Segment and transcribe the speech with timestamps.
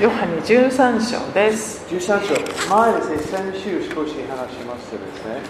[0.00, 1.84] ヨハネ13章です。
[1.90, 5.42] 13章、前ですね、先週少し話しましたですね。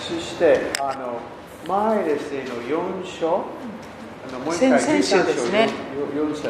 [0.00, 1.20] そして、あの
[1.68, 3.44] 前ですねの4章、
[4.26, 5.68] あのもう一回先々週ですね
[6.16, 6.48] 4節。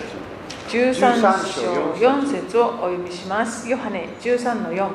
[0.68, 3.68] 13 13章章4節をお読みします。
[3.68, 4.88] ヨハネ13の4。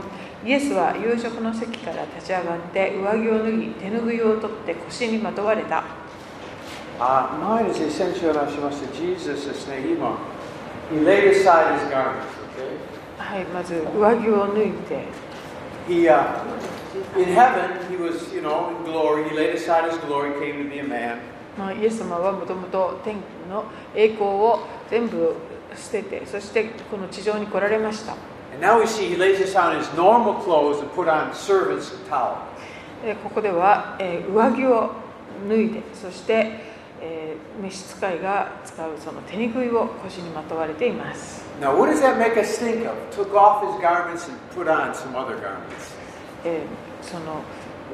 [0.46, 5.99] イエスは夕食の席から立ち上がって上着を脱ぎ手ぬぐいを取って腰にまとわれた。
[7.00, 10.18] あ前ですね、先週話しました、Jesus ですね、今、
[10.92, 12.76] He laid aside his garments, okay?
[13.18, 15.06] はい、まず上着を脱いで、
[15.88, 16.44] He, uh,
[17.18, 19.28] in heaven, he was, you know, in glory.
[19.30, 21.18] He laid aside his glory, came to be a man.
[21.58, 23.16] まあ、イエス様はもともと天
[23.50, 23.64] の
[23.96, 25.36] 栄光を全部
[25.76, 28.16] 捨てて、そしてこの地上に来られました。
[28.54, 32.36] And now we see he lays aside his normal clothes and put on servants' towel.
[33.06, 34.92] えーここでは、えー上着を
[35.48, 36.69] 脱いでそして、
[37.02, 41.44] えー、召使いが使うその手拭いを腰にまとわれています。
[41.62, 41.90] Now, of?
[46.46, 47.42] えー、その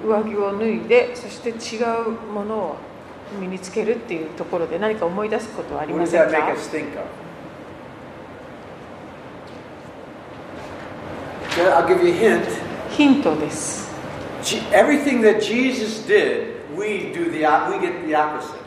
[0.06, 2.76] 上着を脱いで、そして違うものを
[3.40, 6.38] 身につけるっていうところで何か思い出すことはありませんか
[11.58, 12.44] ？I'll give you a hint.
[12.90, 13.90] ヒントです。
[14.44, 18.65] G- everything that Jesus did, we, do the, we get the opposite.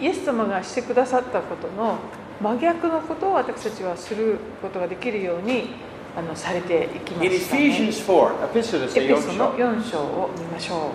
[0.00, 1.98] イエス様がしてくださったことの
[2.40, 5.70] 真逆のことを私たちはすることができるように
[6.16, 9.52] あのされていきました、ね、Ephesians 4, エペソの4章。
[9.56, 10.90] 4章を見ましょ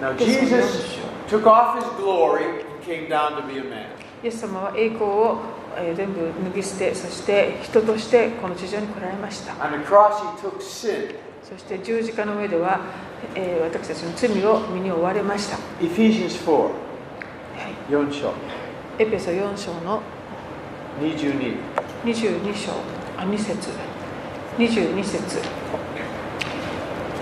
[0.00, 3.62] う Now エペソの4 Jesus 章 took off his glory and came down to be a
[3.62, 3.86] man.
[4.22, 5.38] イエス様は栄光を
[5.78, 11.14] えー全部脱ぎ捨てそして人としてこの地上に来られました On the cross, he took sin.
[11.48, 12.80] そして十字架の上では、
[13.36, 16.70] えー私たちの罪を身に負われました、は Ephesians 4,
[17.88, 18.32] い、4章、
[18.98, 20.02] エペソ4章の
[21.00, 21.54] 22。
[22.02, 22.72] 22章。
[23.16, 23.68] あ2節。
[24.58, 25.38] 22節。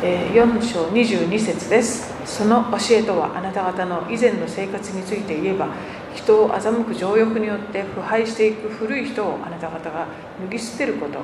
[0.03, 2.15] えー4章22節です。
[2.25, 5.69] その教えとはあなた方の以前の生活について言えば
[6.15, 10.06] 人を欺く情欲によって腐敗していく古い人をあなた方が
[10.41, 11.19] 脱ぎ捨てること。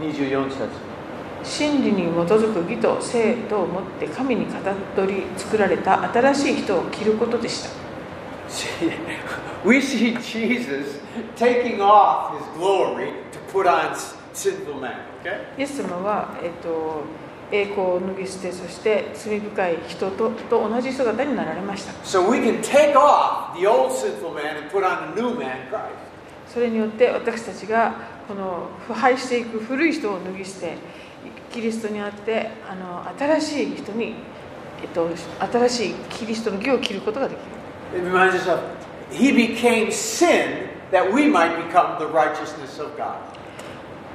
[0.00, 0.95] 24節。
[1.46, 4.52] 真理に基づく義と性と思って神に語
[5.06, 7.70] り作られた新しい人を着ることでした。
[15.58, 17.02] イエス様は、えー、と
[17.50, 21.92] 栄光を脱ぎ捨てそして罪深い人と,と同じ姿になられました、
[26.48, 27.94] それによって私たちが
[28.28, 30.76] この腐敗していく古い人を脱ぎ捨て
[31.56, 34.14] キリストにあってあの新しい人に、
[34.82, 35.08] えっと、
[35.50, 37.44] 新しいキリストの義を着ることができる
[37.98, 38.60] It reminds us of
[39.10, 43.16] he became sin that we might become the righteousness of God.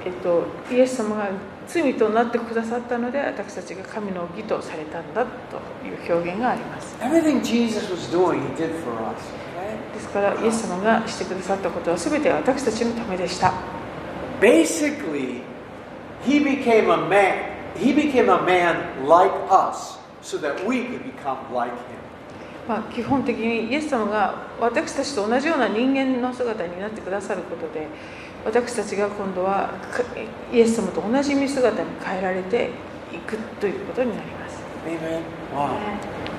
[0.05, 1.29] えっと、イエス様が
[1.67, 5.57] 罪となってくださったので私たちが神の義とされたんだと
[5.87, 9.17] いう表現があります Everything Jesus was doing, he did for us.
[9.95, 13.51] ですからイエス様がしてくださったことは全て私たちのためでした
[14.39, 15.50] Basically,
[16.23, 17.57] he became a man.
[17.77, 22.01] He became a man like us so that we could become like him.
[22.67, 27.87] まあ、基本的にイエス様が私たちと同じような人間の姿になってくださることで
[28.45, 30.03] 私たちが今度はか
[30.53, 32.69] イエス様と同じ見姿に変えられて
[33.11, 35.23] いくということになります Amen.
[35.53, 35.77] Wow.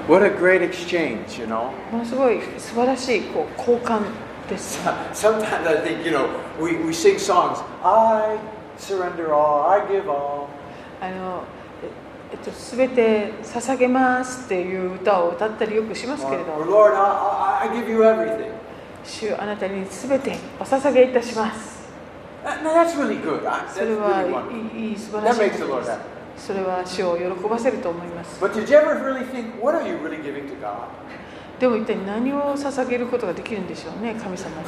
[0.09, 1.71] What a great exchange, you know.
[1.91, 4.03] ものすごい素晴らしいこう交換
[4.49, 4.81] です
[5.13, 6.29] Sometimes I think, you know,
[6.61, 8.39] we, we sing songs, I
[8.83, 9.31] Surrender
[11.01, 11.43] あの
[12.33, 16.65] えっと、全て捧げますっていう歌を歌ったりよくしますけれども
[19.05, 21.83] 主あなたにすべてお捧げいたします。
[22.43, 24.23] それは、
[24.75, 25.61] いい、いい素晴らしいです。
[26.39, 28.41] それは主を喜ばせると思います。
[31.61, 34.67] でも一体何を捧げることができるんでしょうね、神様に。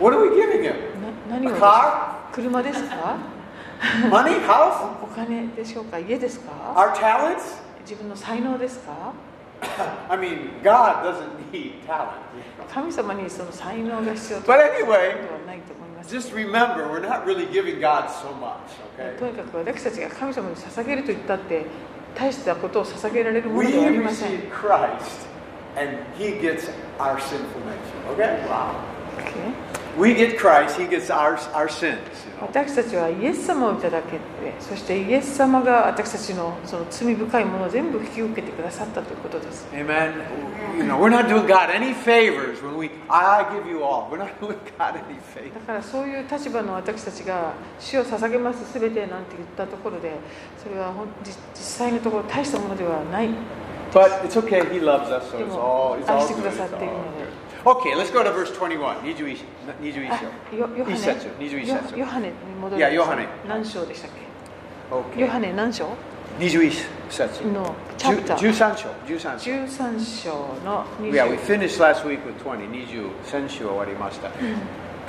[0.00, 0.74] What are we giving him?
[1.28, 2.32] 何を A car?
[2.32, 3.16] 車ですか？
[4.08, 4.40] Money?
[4.46, 4.86] House?
[5.02, 7.60] お金でしょうか家ですか Our talents?
[7.82, 9.12] 自分の才能ですか
[10.08, 12.08] I mean, God doesn't need talent.
[12.72, 18.56] 神様にその才能が必要と But いうこと anyway, はないと思います just remember, we're not really giving God so much,
[19.18, 19.30] と okay?
[19.30, 21.66] にかく私たちが神様に捧げると言ったって
[22.14, 25.26] 大したことを捧げられるも We のではありません receive Christ,
[25.76, 28.46] and He gets our sinful nature, okay?
[28.48, 28.74] Wow.
[29.18, 29.71] Okay
[32.40, 34.18] 私たちはイエス様をいた He て
[34.58, 39.68] そしてイエス様が私たちの,その罪深いものを全部引き受けてくださったということです。
[45.50, 50.12] だからそういう立場の私たちが死を捧げますすべてなんて言ったところで
[50.62, 50.90] それは
[51.22, 53.28] 実,際のところ大したものではない。
[56.08, 57.21] 愛してくださっているので。
[57.64, 59.02] Okay, let's go to verse 21.
[59.04, 59.36] 21,
[59.80, 60.18] 21あ
[60.50, 60.56] 章。
[60.56, 65.88] よヨハ一節21ネ節ヨヨハネに戻いるやヨハネ何章でしたっけヨ.ハネ何章
[66.40, 66.72] 21
[67.08, 67.46] 節。
[67.46, 68.88] のチャプター13章。
[69.06, 69.50] 13章。
[69.52, 70.30] 13章
[70.64, 72.68] の Yeah, we 20 finished last week with 20.
[72.68, 74.28] 20先週終わりました。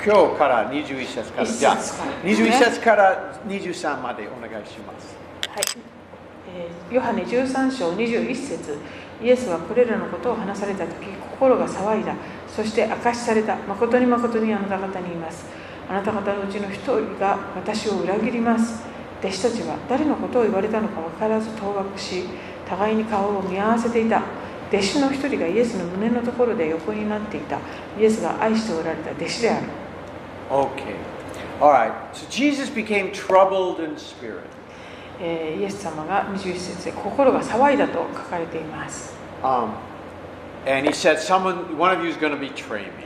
[0.04, 1.46] 今日から21節から。
[1.46, 5.16] じゃあから21節から23までお願いします。
[5.48, 5.62] はい、
[6.56, 8.78] えーヨハネ13章21節
[9.22, 12.14] イエスはこれらのことを話された時心が騒いだ
[12.54, 15.46] そして明かしされた誠に誠にあなた方に言います。
[15.88, 18.84] あなた方のうちの一人が私を裏切ります。
[19.20, 22.24] 弟子たちは誰のことを言われたのか分からず当惑し
[22.68, 24.22] 互いに顔を見合わせていた。
[24.68, 27.58] 弟子の一人がイエスの胸のところで横になっていた。
[27.98, 29.10] イエスが愛しておられた。
[29.12, 29.66] 弟子である。
[30.50, 30.96] Okay.
[31.60, 31.92] All right.
[32.12, 34.54] So Jesus became troubled in spirit.
[35.20, 39.70] えーイエス様が21節で心が騒いだと書かれています、Um,
[40.66, 43.04] and he said, Someone, one of you is going to betray me.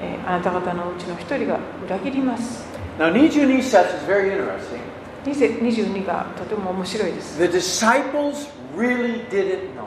[0.00, 2.64] えーあなた方のうちの一人が裏切ります
[2.98, 4.80] Now, 22 says is very interesting.
[5.24, 9.86] 20 22がとても面白いです The disciples really didn't know.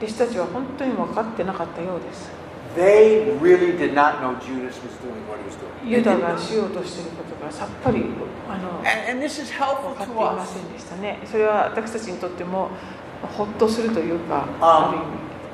[0.00, 2.30] 弟子たちは本当に分かってなかったようです
[2.76, 5.88] They really did not know Judas was doing what he was doing.
[5.88, 8.04] ユダが.しようとしていることがさっぱり
[8.50, 10.52] あの And, and this is helpful 分かってい to ま us.
[10.54, 12.70] せんでしたねそれは私たちにとっても
[13.36, 15.06] ほっとするというか Um, ある意味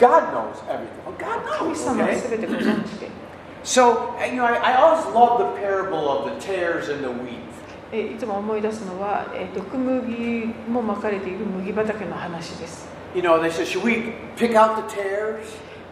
[0.03, 0.99] God knows everything.
[1.07, 2.27] Oh, God 神 knows.
[2.97, 3.11] Okay?
[3.63, 7.39] So, you know, I, I always love the parable of the tares and the wheat.
[7.93, 15.45] えーいつも思い出すのは、えー毒麦もまかれている麦畑の話です You know, they said, should we pick out the tares?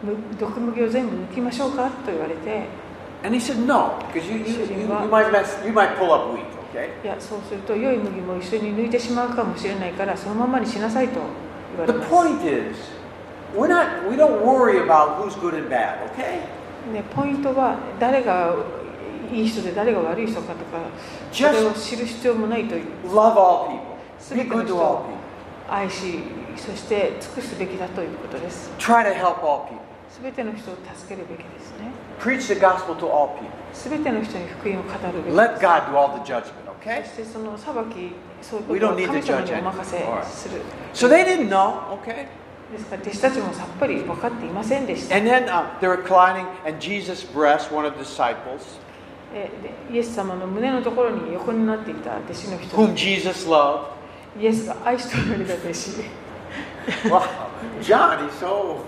[0.03, 2.65] む毒麦を全部抜きましょうかと言われて
[3.23, 6.33] And he said, no, because you, you, you, you, might mess, you might pull up
[6.35, 6.43] wheat,
[6.73, 6.89] okay?
[7.03, 11.19] いやそうすると良い麦も一緒に抜いてしまうかもしれないからそのままにしなさいと
[11.77, 13.00] 言わ The れます point is,
[13.55, 16.41] we're not, we don't worry about who's good and bad, okay?
[16.91, 18.55] ね、ポイントは誰が
[19.31, 20.81] いい人で誰が悪い人かとか
[21.31, 23.81] それを知る必要もないという Love all people.
[24.19, 25.05] すべての人を
[25.67, 25.73] people.
[25.73, 26.19] 愛し
[26.57, 29.79] そして尽くすべきだということです Try to help all people.
[30.09, 33.47] すべての人を助けるべきですね Preach the gospel to all people.
[33.73, 37.05] すべての人に福音を語るべき Let です God do all the judgment, そ okay?
[37.05, 40.61] してその裁きそういうことを神様にお任せ.する
[40.93, 42.25] So they didn't know, okay?
[42.72, 48.80] ですから弟子たちもさっぱり分かっていませんでした And then uh, they're reclining, and Jesus breast one of the disciples,
[49.34, 49.50] え
[49.90, 53.86] でイエス様の胸のところに横になっていた弟子の人 whom Jesus loved.
[54.40, 55.90] イエスが愛しておられた弟子
[57.08, 57.22] Wow,
[57.82, 58.78] John, he's so.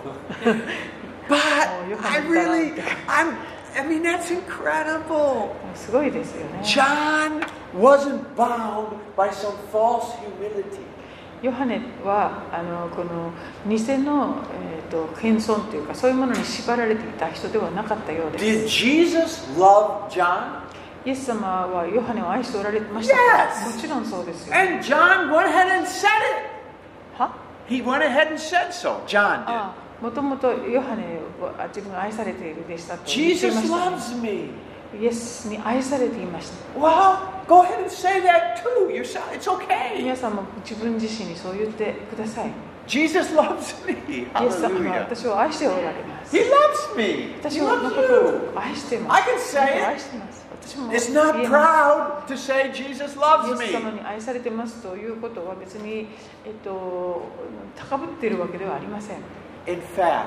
[1.29, 2.85] but Oh, you I haven't really, done it.
[3.09, 3.37] I'm.
[3.77, 5.55] I mean, that's incredible.
[5.75, 7.41] すごいですよね John
[7.75, 10.81] wasn't bound by some false humility.
[11.44, 13.34] ヨハネはあのこの
[13.68, 20.64] 偽の、えー、と謙遜というかそういうものに縛られていた人ではなかったようです Did Jesus love John?
[21.06, 23.22] イエス様はヨハネを愛しておられましたか
[23.54, 23.76] Yes.
[23.76, 27.22] もちろんそうですよ And John went ahead and said it.
[27.22, 27.36] は
[27.68, 29.06] He went ahead and said so.
[29.06, 29.50] John did.
[29.50, 31.04] あもともとヨハネ
[31.42, 34.50] は自分が愛されている弟子だと言ってい Jesus ました、ね、loves me.
[35.02, 39.25] イエスに愛されていました Well, go ahead and say that too yourself.
[39.33, 40.17] It's 皆 okay.
[40.17, 42.53] さんも自分自身にそう言ってくださいイ
[42.87, 44.23] Jesus loves me.
[44.23, 45.01] エス様は Hallelujah.
[45.01, 47.35] 私を愛しておられます He loves me.
[47.43, 48.51] 私 He の loves こと you.
[48.55, 50.01] を愛しています I can say あなたを愛 it.
[50.01, 54.01] しています私も It's 言 not えます proud to say Jesus イ loves エス様 me.
[54.01, 56.09] に愛されてますということは別に、
[56.47, 57.23] えっと、
[57.77, 59.17] 高ぶっているわけではありません
[59.67, 60.25] In fact,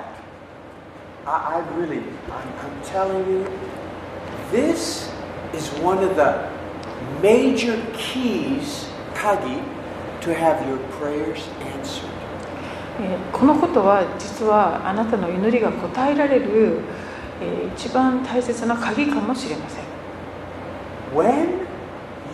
[1.25, 1.97] I, I really,
[2.29, 3.45] I'm, I'm telling you,
[4.51, 5.09] this
[5.53, 6.54] is one of the
[7.22, 9.62] major keys, kagi,
[10.20, 12.10] to have your prayers answered.
[13.00, 16.80] えーこのことは実はあなたの祈りが答えられる、
[17.42, 19.84] えー一番大切な鍵かもしれません
[21.14, 21.66] When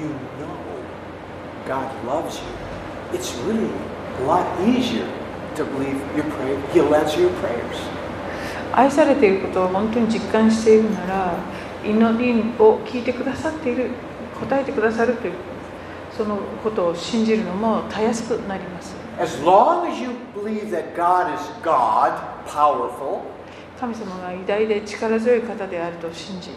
[0.01, 0.63] you know
[1.67, 2.47] God loves you,
[3.13, 3.71] it's really
[4.21, 5.07] a lot easier
[5.57, 6.59] to believe your prayer.
[6.73, 7.77] He'll answer your prayers.
[8.73, 11.35] 愛されていることを本当に実感しているなら
[11.85, 13.91] 祈りを聞いてくださっている
[14.47, 15.35] 答えてくださるという
[16.17, 18.95] そのことを信じるのもたやすくなります。
[23.79, 26.51] 神様が偉大で力強い方であると信じ、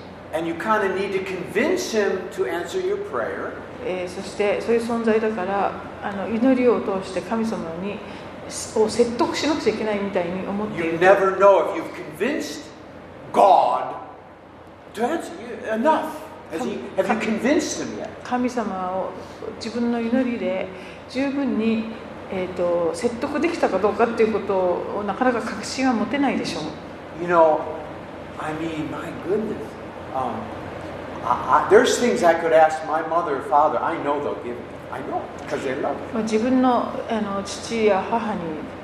[3.86, 5.72] えそしてそういう存在だから
[6.04, 7.98] あの祈りを通して神様に
[8.76, 11.00] を説得しなくちゃいけないみたいに思っている。
[18.24, 19.12] 神様を
[19.56, 20.68] 自分の祈りで
[21.10, 21.86] 十分に、
[22.32, 24.56] えー、と説得できたかどうかっていうこと
[25.00, 26.64] をなかなか確信は持てないでしょう
[27.22, 27.62] You know,
[28.38, 29.56] I mean, my goodness.
[30.14, 30.34] Um,
[31.24, 33.80] I, I, there's things I could ask my mother or father.
[33.80, 34.64] I know they'll give me.
[34.92, 36.14] I know because they love me.
[36.14, 38.42] まあ自分のあの父や母に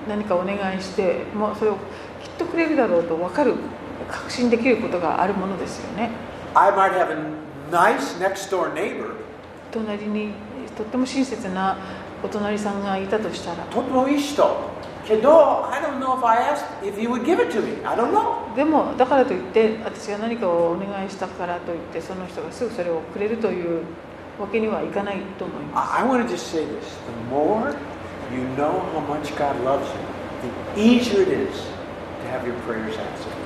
[0.08, 1.76] 何かお願いしてもうそれを
[2.24, 3.56] きっとくれるだろうと分かる
[4.10, 6.10] 確信できることがあるものですよね
[6.54, 7.18] I might have a
[7.72, 9.16] nice next door neighbor.
[9.72, 10.34] 隣に
[10.76, 11.78] とっても親切な
[12.24, 14.72] お隣さんがいたとしたらとてもいい人。
[15.08, 17.84] けど、I don't know if I asked if he would give it to me.
[17.86, 18.56] I don't know.
[18.56, 23.84] でもだからといって私が何かをお願いしたからといってその人がすぐそれをくれるという
[24.40, 26.98] わけにはいかないと思います I, want to just say this.
[27.08, 27.76] The more
[28.32, 30.00] you know how much God loves you,
[30.76, 31.56] the easier it is
[32.22, 33.42] to have your prayers answered.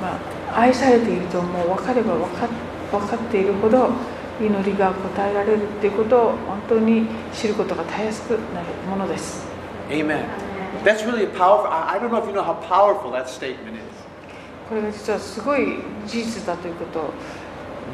[0.00, 0.16] ま
[0.54, 2.46] あ、愛されているともう分かれば分か
[2.90, 3.90] 分かっているほど
[4.40, 9.46] 祈りが答えられるっていうことを本当に知ることがたやすくなるものです
[9.90, 10.24] Amen.
[10.84, 11.66] That's really powerful.
[11.68, 13.82] I, don't know if you know how powerful that statement is.
[14.68, 17.10] これが実はすごい事実だということを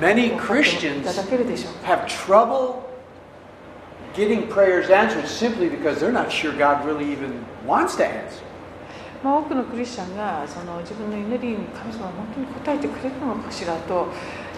[0.01, 1.07] Many Christians
[1.85, 2.83] have trouble
[4.15, 8.43] getting prayers answered simply because they're not sure God really even wants to answer.
[9.23, 14.09] まあ、多くのクリスチャンがその自分の祈りに神様は本当に応えてくれるのかしらと、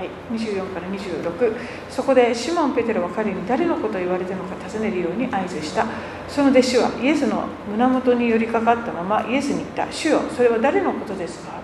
[0.00, 0.08] はい。
[0.32, 1.52] 24から26
[1.90, 5.84] そこでシモン・ペテロは彼に誰のことを言われたのか尋ねるように合図した
[6.26, 11.60] その弟子はイエスの胸元に寄りかかったままイエスに言った主よそれは誰のことですか？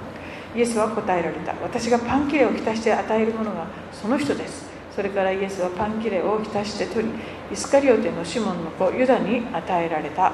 [0.54, 7.12] イエスは答えられた私がパン切れを浸して与えるものがその人ですそれからイエスはパン切れを浸して取り
[7.52, 10.32] イスカリオテのシモンの子ユダに与えられた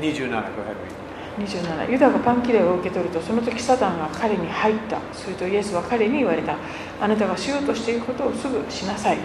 [0.00, 0.28] 27。
[0.30, 0.99] Go ahead.
[1.40, 1.48] Read.
[1.48, 6.56] 27ユダがパン切れを受け取るとその時サタンが彼に入ったするとイエスは彼に言われた
[7.00, 9.18] あなたがしようとしていることをすぐしなさい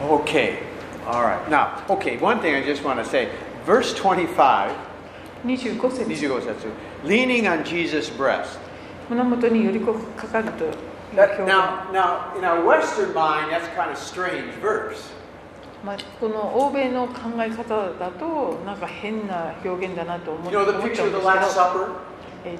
[0.00, 0.58] Okay.
[1.06, 1.48] All right.
[1.48, 2.18] Now, okay.
[2.18, 3.30] One thing I just want to say.
[3.64, 4.74] Verse 25.
[5.44, 6.68] 25節25節
[7.04, 8.58] Leaning on Jesus' breast.
[9.08, 10.64] 胸元に寄りかかると
[11.14, 15.12] That, now, now, in our Western mind, that's kind of strange verse.
[15.86, 21.20] まあ、この欧米の考え方だとなんか変な表現だなと思ってますけど、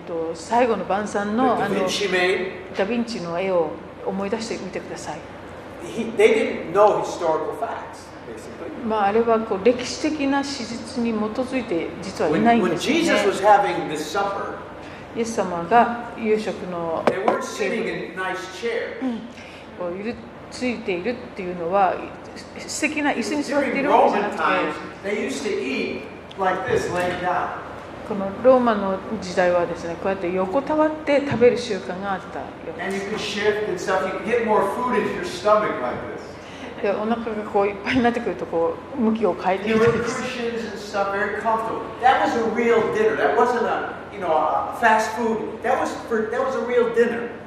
[0.07, 3.71] と最後の晩餐の,ダ・ヴィンチの絵を
[4.07, 5.19] 思い出してみてください。
[8.87, 12.89] まあ、あれはこう歴史的な史実に基づいて実はいないんです。
[12.89, 12.99] イ
[15.21, 17.33] エス様が夕食のテーブ
[19.99, 20.15] ゆる
[20.51, 21.95] ついているっていうのは
[22.67, 33.05] 素敵な椅子に座って、ローマの時代はですね、こうやって横たわって食べる習慣があったようです。
[36.83, 39.81] でお腹がこういっぱいになってくるとこう向きを変えていく。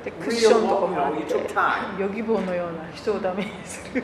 [0.03, 1.15] でクッションとかも
[2.00, 4.03] ヨギ棒のような人をダメにする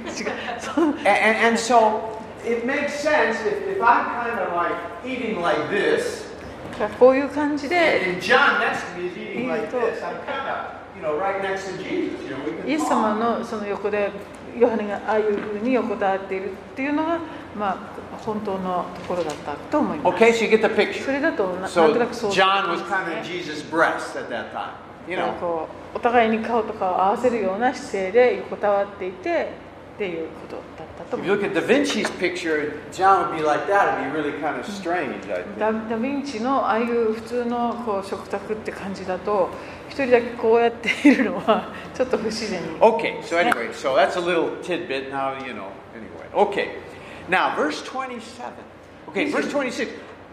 [6.99, 8.17] こういう感じで、
[12.67, 14.11] イエス様のその横で
[14.59, 17.19] ヨハネがああいうふうに横たわっているっていうのが、
[17.57, 20.07] まあ、本当のところだったと思います。
[21.03, 22.45] それだとな、んとなくそうです、ね。
[25.93, 31.41] お互いに顔とかを合わせるような姿勢で横たわっていてっていうことだったと思います。
[35.57, 39.49] ダヴンチのああいう普通のこう食卓って感じだと、
[40.03, 45.71] 人だけこうやっているのはちょっと不自然に Okay, so anyway, so that's a little tidbit now, you know.
[45.95, 46.69] Anyway, okay.
[47.29, 48.51] Now, verse 27.
[49.09, 49.87] Okay, verse 26.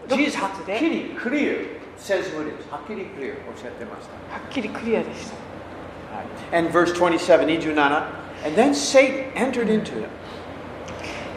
[0.09, 1.65] Jesus, で Hakiri, clear,
[1.97, 2.65] says what it is.
[2.69, 3.37] Hakiri, clear.
[3.49, 4.35] おっしゃってました。
[4.35, 8.03] はっきりクリアでした And verse 27, 27.
[8.45, 10.09] And then Satan entered into him.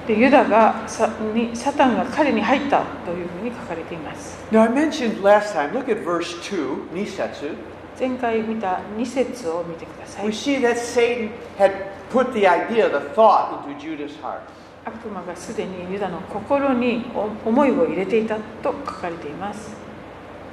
[0.07, 7.57] でユダがさにサタンが彼に入ったというふうに書かれています Now, I mentioned last time, look at verse 2, Nisetsu.
[7.99, 11.73] 前回見た2節を見てください We see that Satan had
[12.11, 14.41] put the idea, the thought, into Judah's heart.
[14.85, 17.07] 悪魔がすでにユダの心に
[17.45, 19.75] 思いを入れていたと書かれています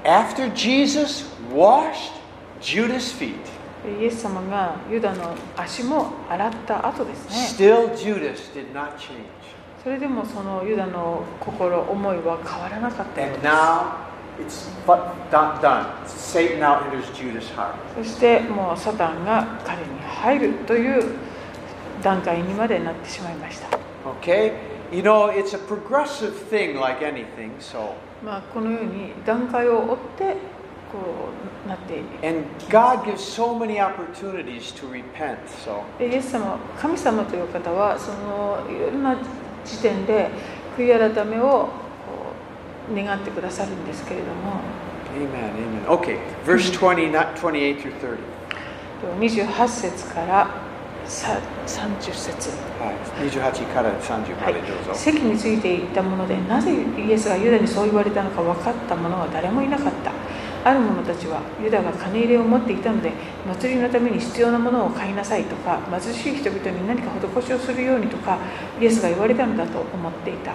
[0.04, 2.14] After Jesus washed
[2.60, 3.36] Judah's feet,
[4.02, 9.18] イエス様がユダの足も洗った後ですね still Judas did not change.
[9.84, 15.62] それでもそのユダの心思いは変わらなかったよう And です now it's but done.
[15.62, 15.86] done.
[16.08, 17.76] Satan now enters Judas' heart.
[17.96, 21.16] そしてもうサタンが彼に入るという
[22.02, 23.68] 段階にまでなってしまいました、
[24.22, 24.54] Okay?
[24.92, 27.94] You know, it's a progressive thing like anything, so.
[28.24, 30.24] まあ、このように段階を追って
[30.92, 31.00] こ
[31.66, 35.82] うなっている And God gives so many opportunities to repent, so.
[35.98, 39.18] でイエス様神様という方はそのいろんな
[39.66, 40.30] 時点で
[40.78, 41.70] 悔い改めを
[42.94, 44.62] 願ってくださるんですけれども。
[45.16, 45.86] Amen, amen.
[45.88, 48.18] Okay, verse 20, not 28 through 30.
[49.20, 50.48] 28節から
[51.06, 52.50] さ30節。
[52.80, 54.54] はい、28から30まはい。
[54.54, 54.94] でどうぞ。
[54.94, 60.12] 席についていたものでなぜイエスがユダにそう言われたのか分かった者は誰もいなかった。
[60.66, 63.12] ある者たちはユダが金入れを持っていたので
[63.46, 68.38] 祭りのために必要なものを買いなさいとか貧しい人々に何か施しをするようにとか
[68.80, 70.54] イエスが言われたのだと思っていた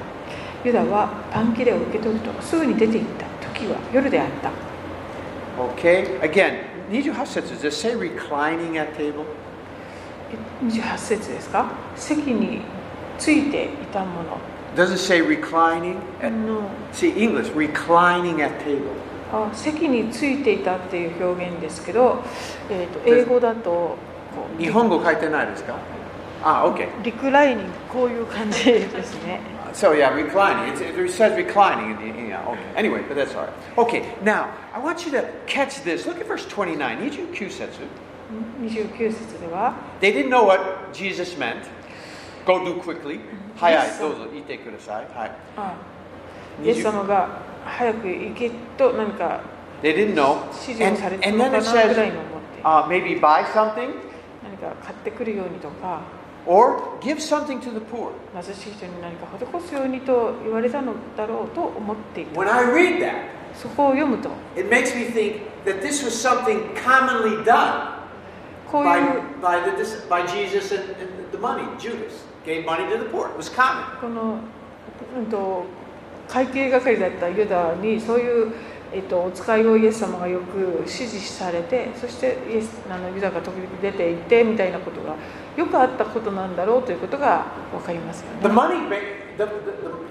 [0.65, 4.51] ユダはパン切れを受け取るとすぐに出て行った時は夜であった
[5.59, 9.25] Okay, again, 28節 does it say reclining at table?
[10.31, 11.67] え28節ですか？
[11.97, 12.61] 席に
[13.19, 14.39] ついていたもの
[14.77, 15.97] Does it say reclining?
[16.21, 16.63] あ At, の
[16.93, 18.83] see, English, reclining at table.
[19.33, 22.23] あ席についていたっていう表現ですけど、
[22.71, 23.97] えー、と英語だと
[24.59, 25.75] 日本語書いてないですか？
[26.45, 26.87] あ、OK.
[27.03, 29.41] リクライニングこういう感じですね
[29.78, 30.74] So yeah, reclining.
[30.74, 31.92] It's, it says reclining.
[31.92, 32.60] In the, yeah, okay.
[32.76, 33.54] Anyway, but that's all right.
[33.78, 36.06] Okay, now I want you to catch this.
[36.06, 37.10] Look at verse 29.
[37.10, 37.70] 29節
[38.62, 41.66] 29節では They didn't know what Jesus meant.
[42.46, 43.20] Go do quickly.
[43.56, 45.06] 早い、どうぞ言ってください。
[45.16, 45.32] はい。
[45.58, 45.76] あ
[46.64, 49.42] イエス様が早く行けと何か
[49.82, 50.46] They didn't know.
[50.48, 53.94] 指示を And, されて and る then の it かなぐらい says, に思って uh, maybe buy something
[54.44, 56.02] 何か買ってくるようにとか
[56.49, 58.11] or give something to the poor.
[58.35, 63.13] 貧しい人に何か施すようにと言われたのだろうと思っていた When I read that,
[63.55, 67.99] そこを読むと it makes me think that this was something commonly done
[68.71, 71.63] こう by, いう by, the, dis- by Jesus and, and the money.
[71.79, 73.29] Judas gave money to the poor.
[73.29, 74.01] It was common.
[74.01, 74.39] この、
[75.19, 75.65] うん、と
[76.29, 78.53] 会計係だったユダにそういう、
[78.93, 85.17] えっと、お使いをイエス様がよく指示されてそしてイエスあのユダが時々出て行ってみたいなことが
[85.59, 88.55] よくあったことなんだろうということが分かりますよ The ね。
[88.55, 88.89] money,
[89.37, 89.51] the, the,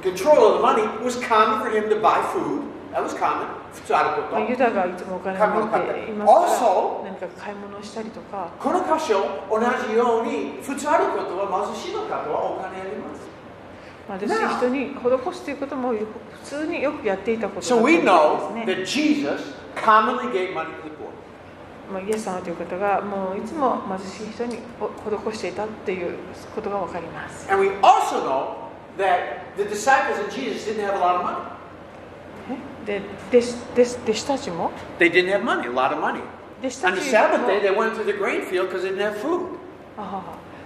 [0.03, 2.63] the control of the money was common for him to buy food.
[2.91, 3.47] That was common.
[3.73, 13.27] 普通あるこユダがいつもお金を持っていますから Also- 何か買い物をしたりとかこの箇所、同じように、普通あることは貧しいの方はお金あります。
[14.19, 15.97] 貧しい人に施すということも普
[16.43, 21.07] 通によくやっていたことだ So と we 思 know that Jesus commonly gave money to the poor.
[21.91, 26.17] まあ、イエス様という方がもういつも貧しい人に施していたという
[26.54, 27.47] ことが分かります。
[32.86, 34.71] で、弟子,弟子ちも？
[36.60, 37.02] 弟子たちも？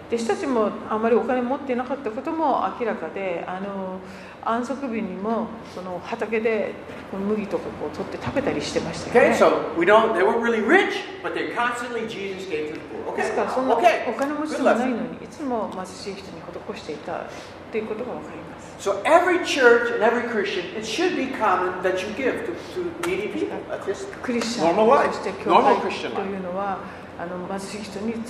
[0.09, 3.99] 弟子たちもあまりお金持っていなかったことも明らかで、あの、
[4.43, 6.73] 安息日にもその畑で
[7.13, 9.35] 麦とかこう取って食べたりしてましたよ Okay, ね。
[9.37, 13.15] so we don't, they weren't really rich, but they constantly, Jesus gave to the poor.
[13.17, 14.09] です Okay, からそんな okay.
[14.09, 16.41] お金持ちでもない.のにいつも貧しい人に
[16.73, 17.23] 施していた
[17.71, 18.89] ということが分かります。
[18.89, 23.27] So every church and every Christian, it should be common that you give to, to needy
[23.31, 23.49] people.
[23.69, 25.11] That's just クリスチャン Normal life.
[25.45, 26.15] Normal Christian life.
[26.15, 26.79] というのは
[27.19, 28.23] あの貧しい人に常に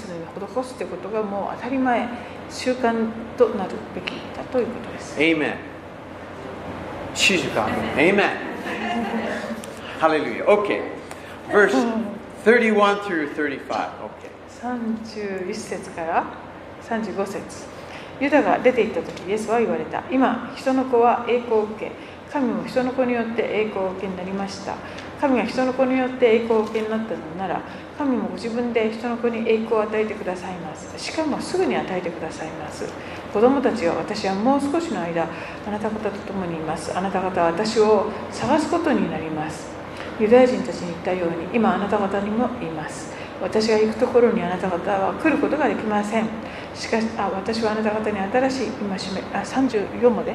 [0.53, 2.09] 施すということがもう当たり前
[2.49, 5.17] 習慣となるべきだということです。
[5.17, 5.70] Amen.
[7.13, 8.51] 静かに Amen.
[9.99, 10.45] Hallelujah.
[10.45, 10.81] Okay.
[11.51, 11.75] Verse
[12.43, 13.59] 31 through 35.
[13.69, 14.31] Okay.
[14.61, 16.25] 31節から
[16.83, 17.65] 35節
[18.19, 21.91] ユダが出て行った時イエスは言われた今人の子は栄光を受け
[22.31, 24.75] 神も人の子によって栄光を受けになりました
[25.19, 27.61] 神が人の子によって栄光を受けになったのなら
[28.01, 30.97] 神もご自分で人の子に栄光を与えてくださいます。
[30.97, 32.91] しかもすぐに与えてくださいます。
[33.31, 35.27] 子供たちは私はもう少しの間
[35.67, 36.97] あなた方と共にいます。
[36.97, 39.69] あなた方は私を探すことになります。
[40.19, 43.13] ユダヤ人たちに言ったように今あなた方にもいます。
[43.39, 46.27] 私が行くところにあなた方は来ることができません。
[46.73, 48.97] しかしあ私はあなた方に新しい戒め
[49.31, 50.33] あ34まで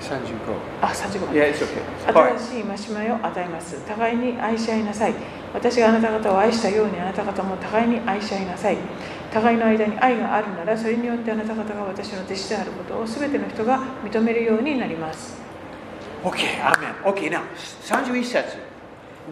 [0.00, 0.36] 35
[0.82, 1.82] あ35まで Yeah, it's okay.
[2.12, 5.14] All 新.しい戒めを与えます互いに愛し合いなさい
[5.52, 8.76] 私があなた方を愛したようにあなた方も互いに愛し合いなさい
[9.32, 15.36] 互いの間に愛があるならそれによってあなた方が私の弟子であることを全ての人が認めるようになります
[16.24, 16.94] Okay, amen.
[17.04, 17.42] Okay, now,
[17.84, 18.58] 31節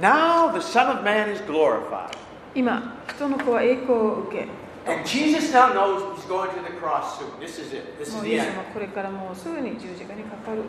[0.00, 2.16] Now the Son of Man is glorified.
[2.54, 4.46] 今人の子は栄光を受け
[4.86, 7.28] And Jesus now knows he's going to the cross soon.
[7.40, 7.98] This is it.
[7.98, 8.72] This も is う the end.
[8.72, 10.62] これからもうすぐに十字架にかかる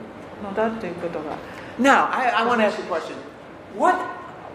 [0.44, 1.38] のだということが
[1.80, 3.16] Now, I, I want to ask you a question.
[3.78, 3.96] What,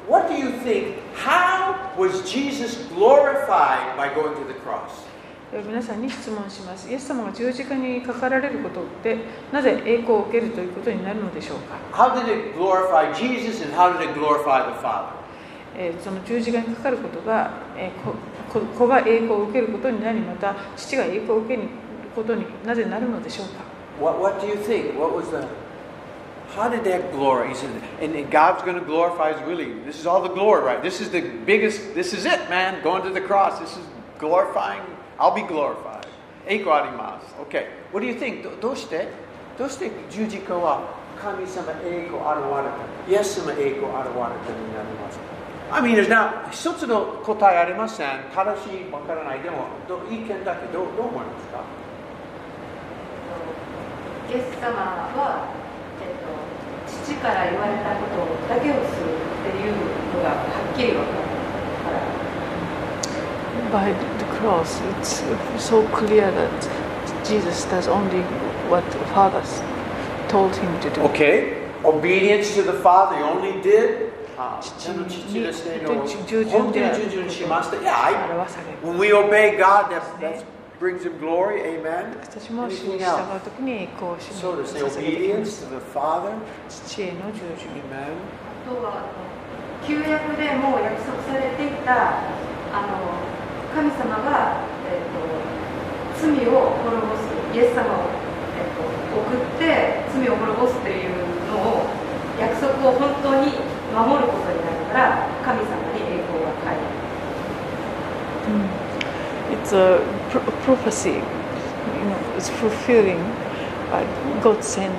[0.09, 0.97] what do you think?
[1.15, 5.07] How was Jesus glorified by going to the cross?
[5.55, 9.19] え皆さんに質問しますイエス様が十字架にかかられることって
[9.53, 15.13] なぜ栄光を受けるということになるのでしょうか How did it glorify Jesus and how did it glorify the Father?
[15.77, 18.15] えーその十字架にかかることが、えーこ
[18.53, 21.69] こ子が栄光を受けることになりまた父が栄光を受ける
[22.15, 24.99] ことになぜなるのでしょうか What, what do you think?
[24.99, 25.47] What was the.
[26.57, 27.49] How did that glory?
[27.49, 29.73] He said, and, God's going to glorify His really.
[29.85, 30.83] This is all the glory, right?
[30.83, 31.95] This is the biggest.
[31.95, 32.83] This is it, man.
[32.83, 33.61] Going to the cross.
[33.61, 33.85] This is
[34.19, 34.83] glorifying.
[35.19, 36.07] I'll be glorified.
[36.47, 37.35] 栄光あります。
[37.49, 37.69] Okay.
[37.93, 38.43] What do you think?
[38.43, 39.09] どどうして
[39.59, 40.83] どうして十字架は
[41.21, 42.73] 神様栄光現れ
[43.07, 45.19] たイエス様栄光現れたになります
[45.73, 48.09] I mean, there's not 一つの答えありません。
[48.35, 49.41] 正しいわからない。
[49.41, 51.65] でも、ど意見だけどうどう思いますか
[54.31, 54.69] イエス様
[55.17, 55.49] は、
[56.01, 59.73] えっと、父から言われたことだけをするっていう
[60.17, 61.17] のがはっきり分かる
[61.85, 62.23] から
[63.73, 65.23] By the cross, it's
[65.59, 66.69] so clear that
[67.25, 68.23] Jesus does only
[68.69, 69.43] what the Father
[70.29, 71.01] told him to do.
[71.03, 71.59] Okay.
[71.85, 74.12] Obedience to the Father, he only did.
[74.39, 80.43] Uh, 父に従順であることを Yeah, I, 表される when we obey God, that, that
[80.81, 81.61] brings him glory.
[81.61, 82.17] Amen.
[82.25, 83.05] 私も主に従?
[83.05, 86.33] うときに栄光を主そうですね、に捧げてきま obedience す to the Father.
[86.69, 88.17] 父への従順 Amen.
[88.65, 89.05] あとは
[89.87, 92.25] 旧約でもう約束されていた
[92.73, 92.99] あの
[93.75, 98.09] 神様が、えっと、罪を滅ぼすイエス様を、
[98.57, 98.81] えっと、
[99.13, 101.13] 送って罪を滅ぼすという
[101.53, 101.85] のを
[102.41, 106.82] 約束を本当に守ることになるから神様に栄光が返る
[109.52, 113.20] It's a pro- prophecy, you know, it's fulfilling.
[113.92, 114.04] Uh,
[114.42, 114.94] God sent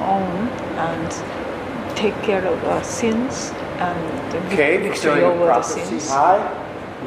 [0.00, 1.10] on and
[1.96, 3.98] take care of our sins and
[4.32, 5.80] the vic- Okay, victory fulfilling the over the prophecy.
[5.84, 6.10] sins.
[6.10, 6.38] Hi.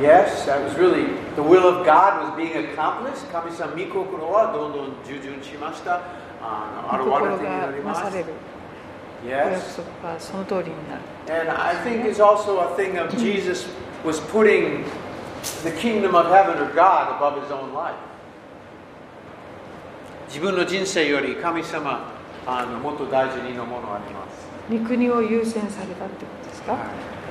[0.02, 3.26] Yes, that was really the will of God was being accomplished.
[3.32, 6.00] 神様御心はどんどん従順しました。
[6.42, 8.02] あの心現れてになります
[9.28, 9.52] がなさ。
[9.52, 9.76] れるお約 Yes.
[9.76, 11.02] 束がその通りになる。
[11.42, 13.68] And I think it's also a thing of Jesus
[14.04, 14.86] was putting
[15.64, 17.96] the kingdom of heaven or God above his own life.
[20.28, 22.14] 自分の人生より神様
[22.46, 24.48] あのもっと大事にのものあります。
[24.72, 26.78] 御国を優先されたってことですか、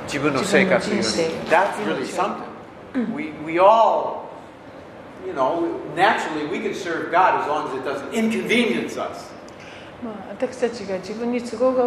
[0.06, 1.02] 自分の生活より。
[1.02, 3.14] 自分の人生 That's really something.
[3.14, 4.28] We, we all,
[5.26, 9.30] you know, naturally we can serve God as long as it doesn't inconvenience us.
[10.03, 11.83] まあ、私たちが自分に都合が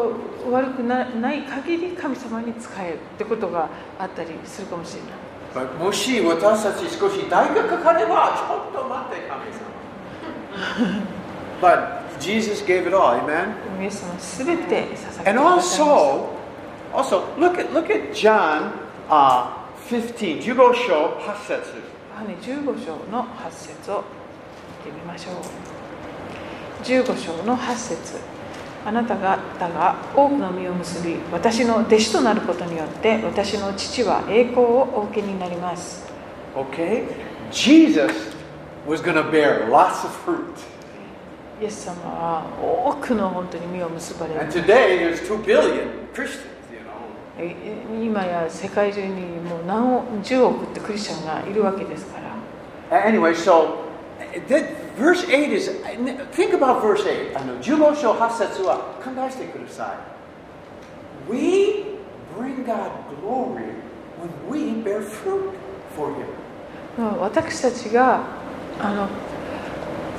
[0.50, 5.74] 悪くなない限り神様に仕えるってことがあったりするかもしれない。
[5.78, 11.06] もし私たち少し代価かかれば、ちょっと待って神様。
[11.60, 13.54] But Jesus gave it all, amen?
[15.24, 16.36] And also,
[16.92, 18.72] also look at look at John
[19.08, 20.54] uh, 15, 15
[20.86, 21.96] 章8節。
[22.16, 24.02] やはり15章の8節を
[24.84, 25.75] 見てみましょう
[26.86, 28.18] 15章の8節
[28.84, 36.06] あなた方が多くの実を結び私の弟子となることによって私の父は栄光をお受けになります
[36.54, 37.04] Okay?
[37.50, 38.34] Jesus
[38.86, 40.56] was going to bear lots of fruit.
[41.60, 47.40] イエス様は多くの本当に実を結ばれ And る today there's 2 billion Christians, you know.
[47.40, 47.54] え
[48.00, 52.20] 今や世界中にもう何億10億ってクリスチャンがいるわけですか
[52.90, 53.78] ら Anyway, so
[54.48, 55.69] that, verse 8 is,
[56.33, 57.37] think about verse 8.
[57.37, 59.93] あの15章8節は考えてくださ
[61.29, 61.31] い。
[61.31, 61.85] We
[62.37, 62.91] bring God
[63.23, 63.73] glory
[64.19, 65.51] when we bear fruit
[65.95, 66.25] for Him.
[66.97, 68.23] まあ私たちが
[68.79, 69.07] あの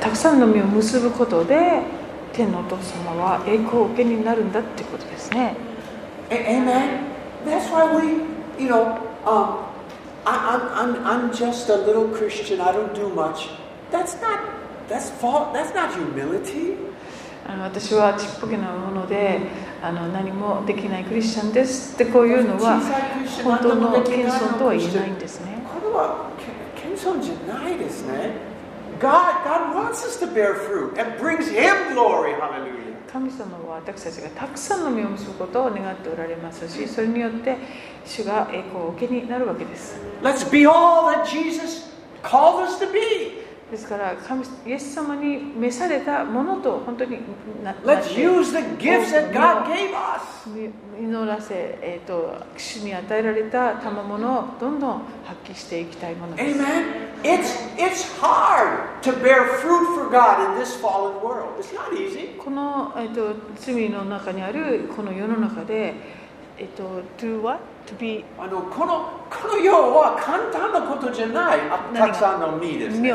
[0.01, 1.83] たくさんの実を結ぶことで
[2.33, 5.55] 天のお父様は栄光を受けになるんだっていうことですね。
[6.31, 7.13] A- Amen.
[7.45, 9.67] That's why we, you know, um,
[10.25, 12.61] I, I'm, I'm, I'm just a little Christian.
[12.61, 13.51] I don't do much.
[13.91, 14.41] That's not,
[14.88, 15.54] that's fault.
[15.54, 16.76] That's not humility.
[17.48, 19.40] 私はちっぽけなもので
[19.82, 22.82] あの何もできないクリスチャンですってこういうのは
[23.42, 25.64] 本当の謙遜とは言えないんですね。
[25.74, 26.30] これは
[26.76, 28.34] け謙遜じゃないですね。
[29.00, 32.34] God, God wants us to bear fruit and brings Him glory.
[32.34, 32.88] Hallelujah.
[33.08, 37.56] 神様は私たちがたくさんの実を結ぶことを願っておられますしそれによって
[38.06, 41.90] 主が栄光を受けになるわけです Let's be all that Jesus
[42.22, 43.47] called us to be.
[43.72, 47.20] ですから神イエス様に召されたものと本当に
[47.62, 50.48] ななって Let's use the gifts that God gave us.
[50.98, 56.60] 実らせ、えー、と主に与えられた賜物をどんどん発揮していきたいものです。
[56.60, 57.08] Amen.
[57.24, 61.60] It's it's hard to bear fruit for God in this fallen world.
[61.60, 62.38] It's not easy.
[62.38, 65.94] この、えー、と罪の中にあるこの世の中で、
[66.58, 67.60] えー、と to what?
[67.86, 71.60] to be あのこのこの世は簡単なことじゃない。
[71.70, 73.14] あたくさんの実です、ね。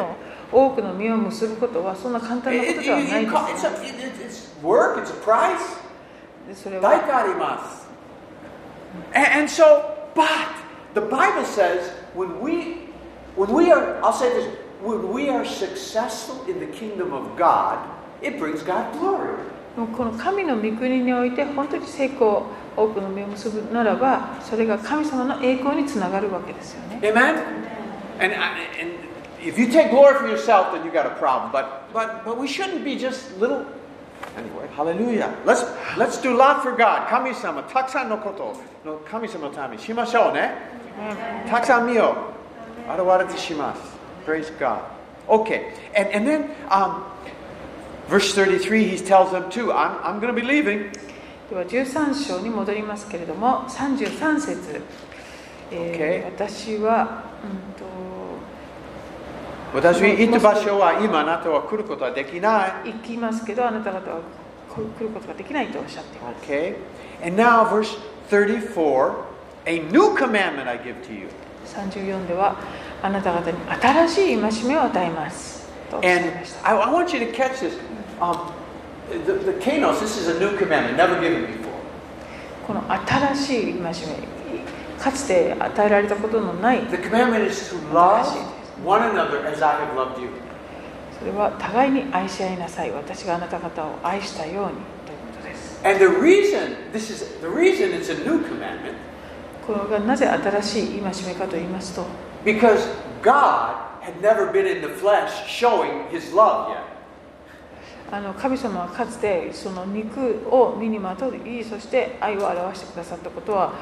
[0.52, 4.50] 多くの実を結ぶことはそんな簡単なことではないです。
[6.48, 7.82] でそれ代は価あります。
[9.14, 9.64] And, so,
[10.14, 10.48] but
[10.94, 12.88] the Bible says when we
[13.36, 14.48] when we are I'll say this
[14.82, 17.78] when we are successful in the kingdom of God,
[18.20, 19.38] it brings God glory.
[19.96, 22.44] この神の御国において本当に成功
[22.76, 27.00] 多くの実を結ぶならばそれが神様の栄光につながるわけですよね。
[27.02, 27.36] Amen.
[28.20, 29.01] And, I- and
[29.41, 31.51] if you take glory for yourself, then you got a problem.
[31.51, 33.65] But but but we shouldn't be just little.
[34.35, 35.35] Anyway, hallelujah.
[35.45, 35.63] Let's
[35.97, 37.07] let's do a lot for God.
[37.09, 40.53] 神様、たくさんのことの神様のためにしましょうね。
[41.49, 42.37] たくさん見よう。
[42.89, 43.81] 現れてします。
[44.25, 44.81] Praise God.
[45.27, 45.73] Okay.
[45.95, 47.03] And, and then um,
[48.07, 50.91] verse 33, he tells them too, I'm, I'm going to be leaving.
[51.49, 54.81] では13章に戻りますけれども33節、
[55.71, 58.10] えー私は、うんと
[59.74, 62.92] 私行った場所は今あなたは来ることはできない。
[62.92, 64.20] 行きますけどあなた方は
[64.68, 66.76] 来来ることができないとおっしゃっています Okay?
[67.24, 67.96] And now, verse
[68.30, 69.14] 34
[69.66, 71.28] A new commandment I give to you.
[71.66, 72.56] 34では
[73.02, 76.04] あなた方に新しい戒めを与えます And
[76.64, 77.78] I, I want you to catch this.
[78.20, 78.52] Um,
[79.26, 81.72] the, the Kanos, this is a new commandment, never given before.
[82.66, 83.92] この新しい戒め
[84.98, 88.24] かつて与えられたことのない The commandment is to love
[88.84, 90.28] one another as I have loved you.
[91.18, 94.72] それは互いに愛し合いなさい私があなた方を愛したように
[95.06, 98.94] ということです And the reason, this is the reason it's a new commandment,
[99.64, 102.04] これがなぜ新しい戒めかと言いますと
[102.44, 102.88] because
[103.22, 106.82] God had never been in the flesh showing his love yet.
[108.10, 113.72] あの神様はかつてその肉を身にまといそして愛を表してくださったことは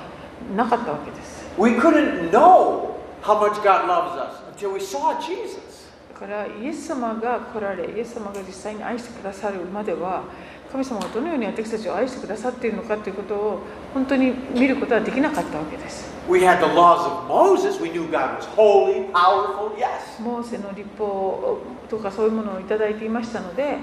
[0.55, 5.89] なかったわけです We couldn't know how much God loves us until we saw Jesus.
[6.13, 10.25] だからイエス様が来られイエス様が実際に愛してくださるまでは
[10.71, 13.61] 神様がどのように私たちを愛してくださっているのかということを
[13.95, 17.81] 本当に見ることはできなかったわけです We had the laws of Moses.
[17.81, 20.23] We knew God was holy, powerful, yes.
[20.23, 23.79] モーセの立法とかそういうものをいただいていましたので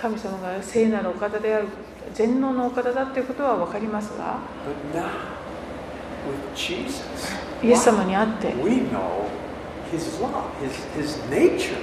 [0.00, 1.68] 神様が聖なるお方である
[2.14, 4.38] 全能のお方だということは分かりますが
[4.94, 5.04] But now,
[6.26, 7.04] with Jesus,
[7.62, 9.45] イエス様にあって we know
[9.92, 11.76] his love, his, his nature.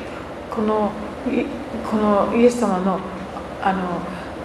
[0.54, 0.92] この
[1.28, 1.46] い
[1.90, 3.00] このイエス様の
[3.62, 4.02] あの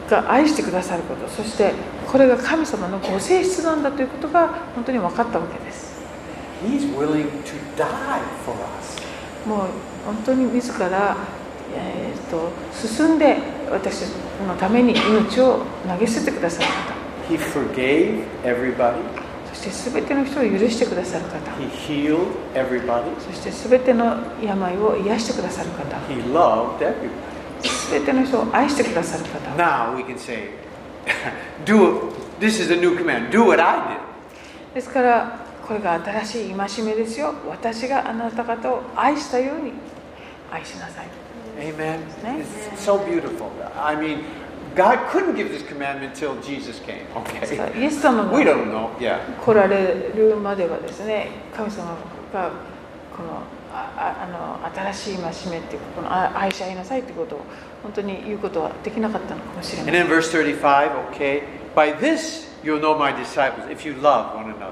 [0.09, 1.75] が愛してくださることそして
[2.11, 5.99] これが神様のご性質なんだということが本当に分かったわけです
[6.65, 8.99] He's willing to die for us.
[9.47, 9.69] もう
[10.07, 11.17] 本当に自ら、
[11.77, 13.37] えー、と進んで
[13.71, 14.03] 私
[14.47, 19.28] のために命を投げ捨ててくださる方 He forgave everybody.
[19.59, 21.51] して全ての人を許してくださる方。
[21.59, 22.09] He
[23.21, 25.97] そして全ての病を癒してくださる方。
[26.09, 26.79] He loved
[27.91, 29.57] 全ての人を愛してくださる方。
[34.75, 37.35] ですから、これが新しい戒めですよ。
[37.49, 39.73] 私があなた方を愛したように
[40.53, 41.07] 愛しなさい。
[41.59, 42.99] Amen.、ね、It's so
[44.79, 47.05] God couldn't give this commandment till Jesus came.
[47.13, 47.81] Okay.
[47.81, 48.97] イエス様 We が don't know.
[48.99, 49.19] Yeah.
[49.45, 51.97] 来られるまではですね神様
[52.33, 52.53] が
[53.17, 57.41] このあああの新しい戒めっていうかこのあ愛し合いなさいってことを
[57.83, 61.43] 本当に言うことはできなかったのかもしれ And ない then verse 35, okay.
[61.75, 64.71] By this you'll know my disciples if you love one another.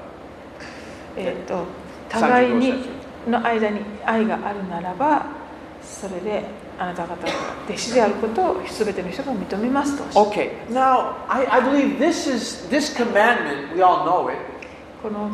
[1.17, 1.65] えー、と
[2.07, 5.25] 互いに35節の間に愛があるならば
[5.81, 6.45] それで
[6.79, 7.33] あなた方が
[7.67, 10.51] 弟子であることを全ての人が認めますと Okay.
[10.69, 14.37] Now, I, I believe this is this commandment, we all know it.
[15.01, 15.31] この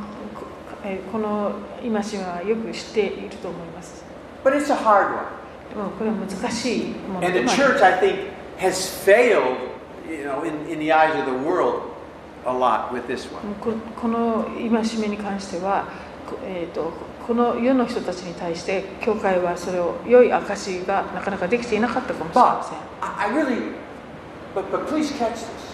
[1.11, 4.03] この戒めはよく知っていると思います
[4.43, 5.25] But it's a hard one.
[5.69, 9.57] でもこれは難しいもの And で the もあります church, I think, has failed,
[10.09, 11.93] you know, in, in the eyes of the world
[12.45, 13.55] a lot with this one.
[13.61, 15.87] ここの戒めに関しては、
[16.29, 16.91] こえー、と
[17.25, 23.73] この世の人たちに対して教会はそれを良い証がなかなかできていなかったかもしれません I really,
[24.53, 25.73] but, but please catch this.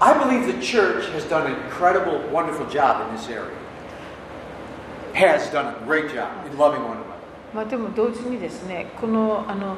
[0.00, 3.50] I believe the church has done an incredible, wonderful job in this area.
[5.14, 7.10] Has done a great job in loving one another.
[7.54, 9.76] まあ、でも同時にですねこのあの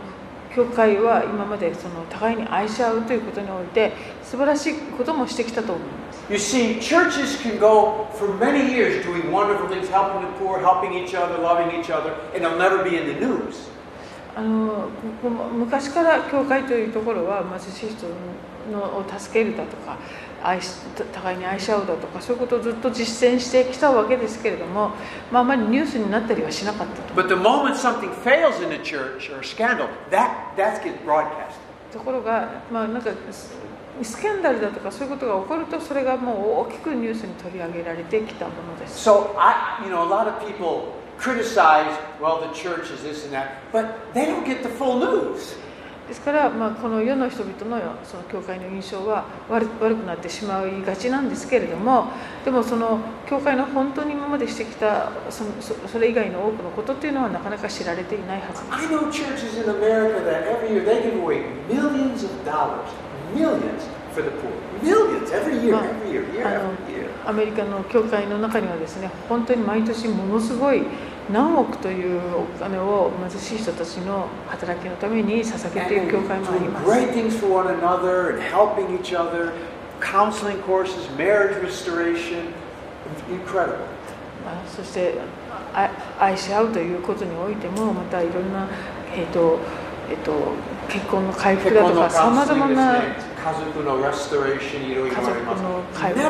[0.54, 10.60] 教会は今までその互いに愛し合うということにおいて素晴らしいこともしてきたと思います You see, churches can go for many years doing wonderful things, helping the poor,
[10.60, 13.68] helping each other, loving each other, and they'll never be in the news.
[14.34, 14.88] あの
[15.52, 18.06] 昔から教会というところは貧しい人
[18.70, 19.98] のを助けるだとか
[20.42, 20.74] 愛し
[21.12, 24.92] 互いに愛し合うだとかそういうことをずっと実践してきたわけですけれども、
[25.30, 31.60] まあ、あまりニュースになったりはしなかったと But the moment something fails in the church or a scandal, that, that gets broadcast.
[31.92, 33.52] ところが、まあ、なんかス
[34.02, 39.08] スキャンダルだとかそういうことが起こるとそれがもう大きくニュースに取り上げられてきたものです。
[39.08, 43.60] So I, you know, a lot of people criticize, well, the church is this and that,
[43.72, 45.56] but they don't get the full news.
[46.08, 52.08] ですから、まあ、この世の人々のその教会の印象は悪悪くなってしまいがちなんですけれども
[52.44, 58.88] でもその教会の本当に今までしてきたそのそそれ以外の多くのことっていうのはなかなか知られていないはずです
[67.24, 70.82] アメリカの教会の中にはですね、本当に毎年ものすごい
[71.32, 76.86] 何億というお金を貧しい人たちの働きのために捧げている教会もあります。
[84.66, 85.14] そして
[86.18, 88.66] 愛し合うということにおいても、またいろんな、
[89.14, 89.60] えっ、と、
[90.10, 90.32] えー、と
[90.88, 93.04] 結婚の回復だとかさまざまな家
[93.54, 95.62] 族のレストレーションいろいろ家族あります。
[95.62, 96.24] の回復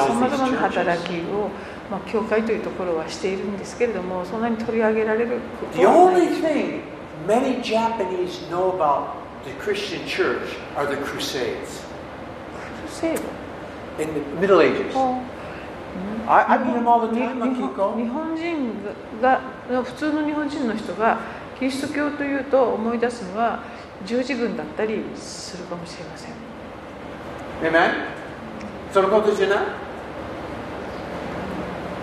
[0.00, 1.48] さまざまな.働きを、
[1.90, 6.80] まあ、教会というところはしているんですけれどもそんなに取り上げられること The はない only thing
[7.26, 11.82] many Japanese know about the Christian church are the Crusades
[12.88, 13.22] 制度
[14.02, 14.96] in the Middle Ages.
[14.98, 15.18] を
[16.26, 17.90] I, I meet them all the に time, 日 Akiko.
[17.92, 18.72] 本日本人
[19.20, 19.40] が
[19.82, 21.18] 普通の日本人の人が
[21.60, 23.62] キリスト教というと思い出すのは
[24.04, 26.32] 十字軍だったりするかもしれません?
[28.92, 29.58] そのことじゃない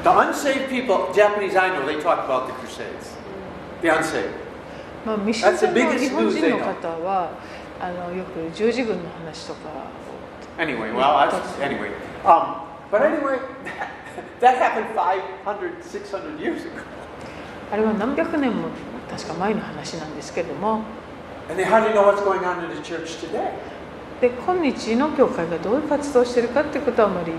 [0.04, 3.18] The unsaved people, Japanese I know, they talk about the Crusades.
[3.82, 4.30] The unsaved.
[5.06, 7.32] まあ、ミシン That's the の日本人の.方は
[7.82, 9.60] あのよく十字軍の話とか
[10.60, 11.30] Anyway, well, I,
[11.62, 11.92] anyway.
[12.26, 13.38] Um, but anyway,
[14.40, 16.82] that happened 500, 600 years ago.
[17.72, 18.70] あれは何百年も
[19.10, 20.82] 確か前の話なんですけれども
[21.50, 23.52] And they hardly know what's going on in the church today.
[24.20, 27.32] で今日の教会がどういう活動をしているかっていうことはあまり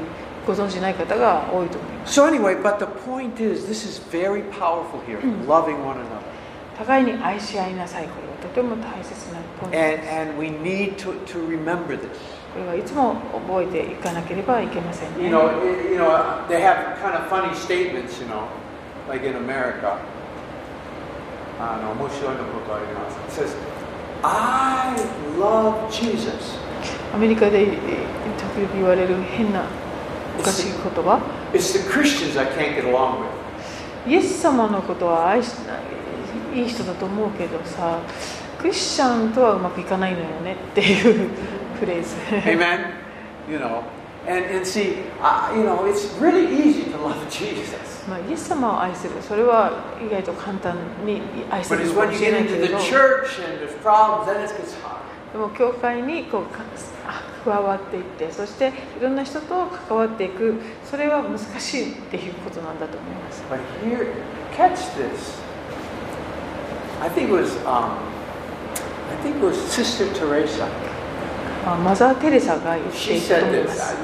[0.46, 6.22] ご存じない方が多いと思います So anyway, but the point is, this is very powerful here, loving one another.
[6.78, 12.06] 互いに愛し合いなさいこれはとても大切なポイント And, です and we need to, to remember this.
[12.54, 18.44] これはいつも覚えていかなければいけません You ね know, i- you know, they have kind of funny statements, you know,
[19.10, 19.96] like in America.
[21.58, 23.42] Uh, no, 面白いのことあります.
[23.42, 23.56] It says,
[24.22, 24.94] I
[25.38, 26.58] love Jesus.
[27.14, 29.64] アメリカで時々言われる変な
[30.38, 31.18] おかしい言葉
[31.52, 33.20] It's the Christians I can't get along
[34.06, 34.10] with.
[34.10, 35.74] イエス様のことは愛しな
[36.54, 37.98] いいい人だと思うけどさ
[38.58, 41.28] クリスチャンとはうまくいかないのよねっていう
[41.78, 42.92] フレーズ Amen?
[43.50, 43.82] You know,
[44.27, 47.73] and, and see, uh, you know, it's really easy to love Jesus.
[48.07, 49.71] まあイエス様を愛するそれは
[50.05, 53.43] 意外と簡単に愛せ But る it's か when も you しれ get ないけ into れ the ど church
[53.47, 54.99] and there's problems, then it gets hard.
[55.31, 56.59] でも教会にこうか
[57.07, 64.07] あ加わっていってそしていろんな人と関わっていくそれは難しいっていうことなんだと思います But here,
[64.55, 65.41] catch this.
[67.01, 67.97] I think it was, um,
[69.11, 70.67] I think it was Sister Teresa.
[71.76, 73.94] マザー・テレサが言ってたと思いす。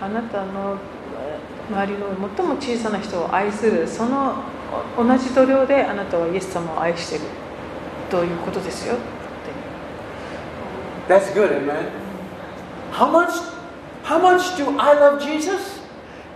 [0.00, 0.78] あなたの
[1.70, 4.34] 周りの最も小さな人を愛する、その
[4.96, 7.24] 同じ度量であなたはイエス様を愛している
[8.10, 8.96] ということですよ。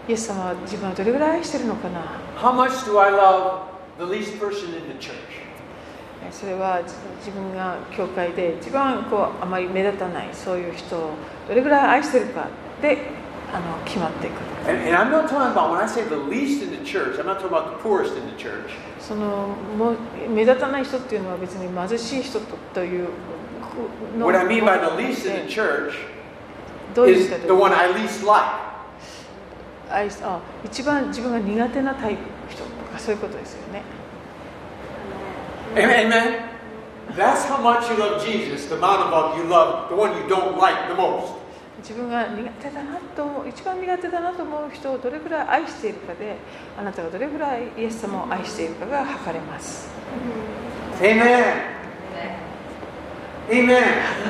[0.08, 2.00] イエス様は自分をどれぐらい愛してるのかな
[2.38, 3.62] ？How much do I love
[3.98, 5.14] the least person in the church?
[6.30, 6.80] それは
[7.18, 11.10] 自分が教会で一番こうあまり目立たないそういう人を
[11.48, 12.48] どれぐらい愛してるか
[12.82, 12.98] で
[13.52, 14.34] あの決まっていく。
[18.98, 19.54] その
[20.28, 23.08] 目立たない人っていうのは別に貧しい人と,という。
[24.18, 25.92] What I mean by the least in the church
[27.06, 28.75] is the one I least like.
[29.90, 33.82] 愛しあ一番自分が苦手なタイプの人とかそういうことですよね
[35.74, 36.08] Amen.
[36.10, 36.56] Amen.
[37.16, 40.56] That's how much you love Jesus, the amount of you love the one you don't
[40.58, 41.34] like the most.
[41.82, 46.36] 自分が苦手だなと思う一番苦手だなと思う人をどれくらい愛しているかで
[46.78, 49.88] あなたがどれくらいイエス様を愛しているかが測れます
[51.00, 51.76] Amen.
[53.48, 53.82] Amen.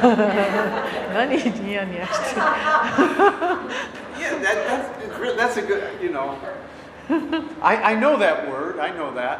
[1.15, 2.43] 何ニヤニヤしてる？
[4.20, 6.36] Yeah, that, that's, it's real- that's a good, you know.
[7.62, 8.80] I, I know that word.
[8.80, 9.40] I know that.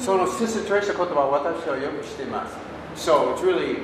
[0.00, 2.56] その Sister Teresa 言葉は私はよく知っています。
[2.96, 3.78] So it's really,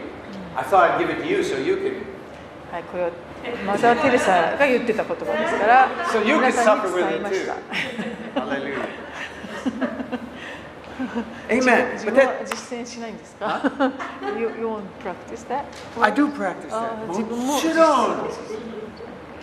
[0.56, 2.02] I thought I'd give it to you so you can,
[2.72, 3.11] はいこれは
[3.66, 7.52] マザー・テレサが言ってた言葉ですから so you 皆 can さん suffer に with 伝え it ました
[8.40, 8.46] too.
[8.46, 8.88] Hallelujah.
[11.48, 11.92] 自 Amen.
[11.94, 13.62] 自 But 分は that, 実践しないんですか
[14.38, 15.64] you, you won't practice that?
[16.00, 17.09] I do practice あ that.
[17.09, 18.30] 自分ももちろん。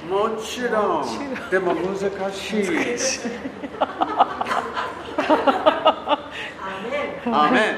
[0.09, 1.49] もちろん。
[1.49, 2.63] でも難しい。
[7.25, 7.75] Amen.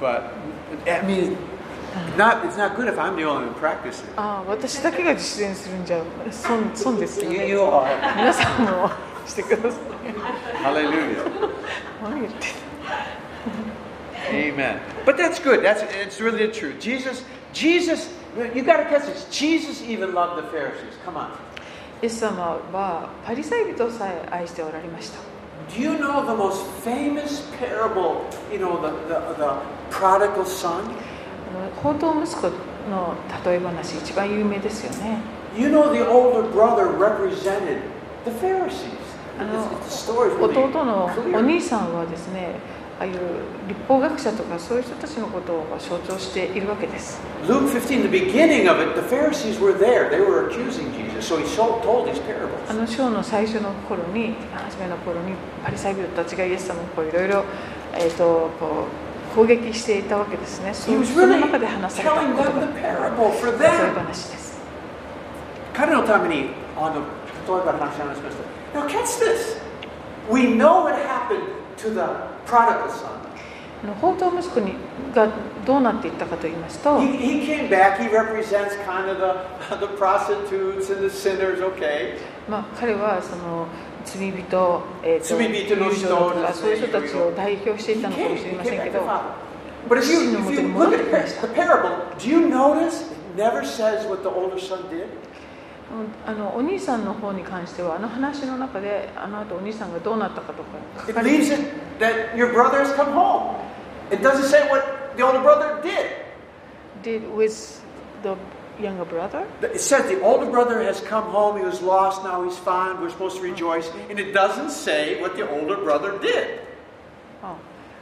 [0.00, 0.34] But
[0.86, 1.36] I mean,
[2.16, 4.06] not it's not good if I'm the only one practicing.
[4.16, 8.16] ああ私だけが実践するんじゃ損損ですよ You, ね you are.
[8.16, 8.90] 皆さんも
[9.26, 9.72] してください
[10.62, 11.50] Hallelujah.
[12.02, 12.52] 何言ってる
[14.32, 14.80] Amen.
[15.04, 15.62] But that's good.
[15.62, 16.80] That's it's really the truth.
[16.80, 18.08] Jesus, Jesus,
[18.54, 19.26] you got to catch this.
[19.30, 20.94] Jesus even loved the Pharisees.
[21.04, 21.28] Come on.
[22.02, 25.18] イエス様はパリサイ人さえ愛しておられました
[25.74, 28.26] Do you know the most famous parable?
[28.52, 29.54] You know the the, the
[29.90, 30.82] prodigal son.
[31.48, 32.48] あの宝刀息子
[32.90, 33.14] の
[33.46, 35.18] 例え話一番有名ですよね
[35.56, 37.78] You know the older brother represented
[38.24, 38.90] the Pharisees.
[39.38, 41.38] あの It's- it's- the story is really 弟のお clear.
[41.40, 42.56] 兄さんはですね
[42.99, 43.13] ああいう
[43.69, 47.21] 立法学者とかそういう人たちのことを象徴しているわけです。
[52.67, 55.33] あの章の最初の頃に、初めの頃に、
[55.63, 57.45] パリサイ人たちがイエス様をいろいろ、
[57.95, 58.85] えー、とこ
[59.31, 60.73] う攻撃していたわけですね。
[60.73, 62.31] その,その中で話された例え
[63.95, 64.59] 話です。
[65.73, 66.99] 彼のためにあの例
[67.61, 68.35] えば話し話しまし
[68.73, 68.79] た。
[68.79, 69.57] Now catch this!
[70.29, 71.58] We know what happened!
[71.81, 72.01] To the
[72.45, 73.09] prodigal son.
[73.81, 74.73] あの宝刀息子に
[75.15, 75.29] が
[75.65, 77.97] どうなっていったかと言いますと He, he came back.
[77.97, 82.17] He represents kind of the, the prostitutes and the sinners, okay?
[82.49, 83.67] まあ、彼はその
[84.03, 88.99] 罪人、えーと罪人の人とかそういう人たちを代表していたのかもしれませんけど.
[89.87, 94.05] But if you, if you look at the parable, do you notice it never says
[94.09, 95.05] what the older son did?
[96.25, 101.21] あのお兄さんの方に関しては、あの話の中で、あの後お兄さんがどうなったかとか,か,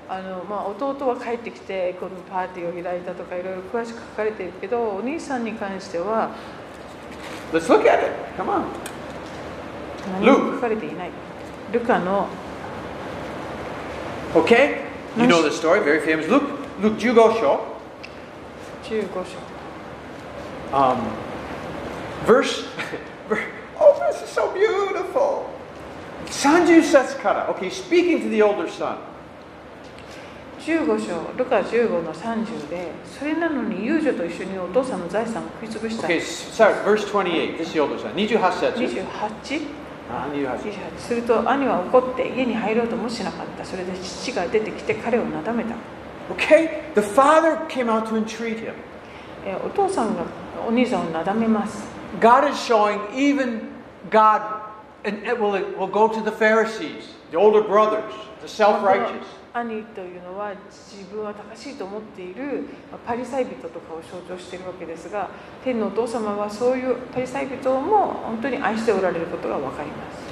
[0.09, 6.29] あのまあ、弟は帰ってきてこのパーティーを開いたとかいろいろ詳しく書かれてるけどお兄さんに関しては
[7.52, 8.10] Let's look at it.
[8.36, 8.64] Come on.
[10.20, 11.10] 何も書かれていない
[11.72, 12.28] ルカの
[14.34, 14.80] Okay?
[15.16, 15.80] You know the story.
[15.84, 16.26] Very famous.
[16.28, 16.42] Luke,
[16.80, 17.60] Luke Jugosho.
[18.84, 19.36] 15章
[20.72, 20.98] Um,
[22.24, 22.64] verse.
[23.78, 25.50] oh, this is so beautiful.
[26.26, 27.48] Sanju Setskara.
[27.50, 28.96] Okay, speaking to the older son.
[30.68, 37.57] 15章ルカ15の30でそれなのに遊女と一緒にお父さんの財産を食い潰した Okay, sorry, verse 28.
[37.57, 38.13] This is the older son.
[38.13, 38.76] 28 setsu.
[38.76, 39.61] 28?
[40.09, 45.76] あ28 28すると兄は怒って家に入ろうともしなかったそれで父が出てきて彼をなだめた
[46.30, 46.84] Okay?
[46.95, 48.74] The father came out to entreat him.
[49.45, 50.24] えーお父さんが
[50.68, 51.88] お兄さんをなだめます
[52.20, 53.61] God is showing even
[54.09, 54.41] God,
[55.05, 59.26] and it will, will go to the Pharisees, the older brothers, the self righteous.
[59.59, 65.29] 兄というのは自分は正しいと思っているまあパリサイ人とかを象徴しているわけですが
[65.63, 70.27] 天のお父様はそういうパリサイ人も本当に愛しておられることが分かりま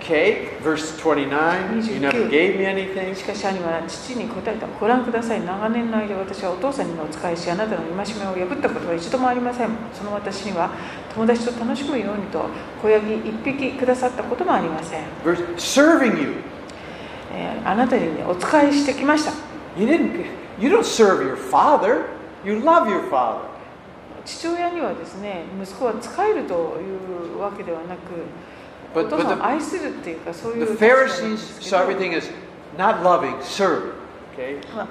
[0.00, 1.90] Okay, verse 29.
[1.90, 3.14] You never gave me anything.
[3.14, 10.70] すしかし兄は父に答えたご覧ください長年の間私はお父さんにもお仕えしあなたの戒めを破ったことは一度もありませんその私には
[11.14, 12.46] 友達と楽しむようにと
[12.80, 16.57] 小ヤギ一匹くださったこともありません、Verse, serving you.
[17.64, 19.32] あなたに、ね、お仕えしてきました。
[24.24, 28.24] 父親にはですね、息子は使えるというわけではなく、
[28.94, 30.76] お父さんを愛するっいうか、そういう。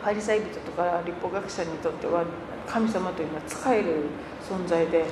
[0.04, 2.24] パリサイ人とか立法学者にとっては、
[2.68, 4.06] 神様というのは使える
[4.48, 5.06] 存在で。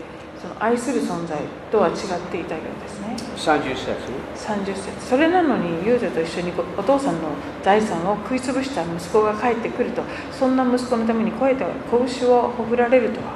[0.45, 1.39] その愛する存在
[1.71, 1.95] とは違っ
[2.29, 3.95] ていたようですね30節。
[4.35, 7.29] 30節それなのにユーザと一緒にお父さんの
[7.63, 13.33] 財産を食い潰した息子が帰ってくるとそんな息子のために声と拳をほぐられるとは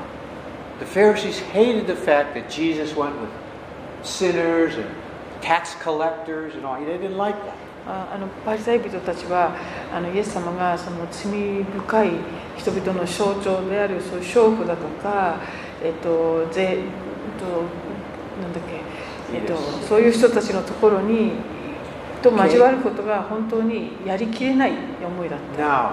[0.80, 3.30] The Pharisees hated the fact that Jesus went with
[4.04, 4.86] sinners and
[5.42, 6.78] tax collectors and all.
[6.78, 7.70] They didn't like that.
[7.88, 9.56] ああのパリサイ人たちは
[9.92, 12.12] あのイエス様がその罪深い
[12.56, 15.42] 人々の象徴であるそういう娼婦だとか、
[15.84, 16.78] えっと税えっ
[17.40, 17.46] と
[18.42, 18.64] なんだっ
[19.32, 19.56] け、えっと、
[19.88, 21.34] そういう人たちのところに
[22.22, 24.74] と交わることが本当にやりきれない
[25.06, 25.62] 思いだった。
[25.62, 25.92] Now,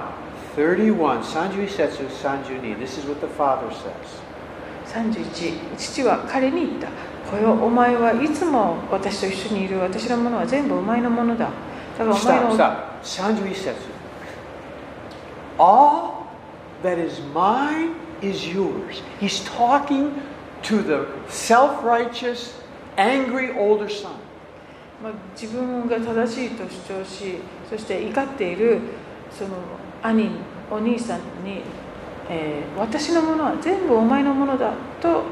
[0.57, 2.79] 31, 31節 32.
[2.79, 4.27] This is what the Father says.
[4.87, 6.89] 31父は彼に言った
[7.31, 11.49] 「こよお前はいつも私と一緒にいる私のものは全部お前のものだ」
[11.99, 12.77] だからお前 Stop, の stop.
[13.03, 13.75] 31節.
[15.59, 16.27] All
[16.83, 19.03] that is mine is yours.
[19.21, 20.23] He's talking
[20.63, 22.55] to the self righteous,
[22.97, 24.17] angry older son.
[25.03, 28.81] まあ、自分が正しいと主張しそして怒っている
[29.31, 29.51] その
[30.03, 30.31] 兄
[30.71, 31.61] お兄さんに、
[32.31, 34.73] えー私のものは全部お前のものだ
[35.03, 35.23] と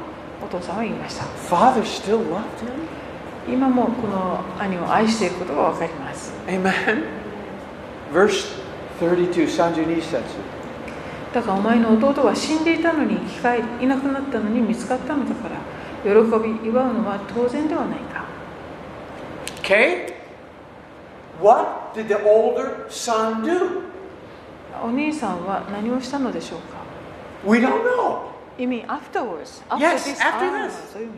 [0.43, 3.51] お父さんは言いました Father still loved him.
[3.51, 7.05] 今もこの兄を愛していることが分かります Amen.
[8.13, 8.65] Verse
[8.99, 10.23] 32, 32節.
[11.35, 15.57] だからお前の弟は死んでいたのに生き返りいなくなったのに見つかったのだから
[16.01, 16.09] 喜
[16.63, 18.23] び祝うのは当然ではないか
[19.61, 20.13] Okay?
[21.41, 23.81] What did the older son do?
[24.81, 26.77] お兄さんは何をしたのでしょうか
[27.45, 28.29] We don't know.
[28.57, 30.71] 意味 afterwards after Yes, this, after this.
[30.93, 31.11] そういう意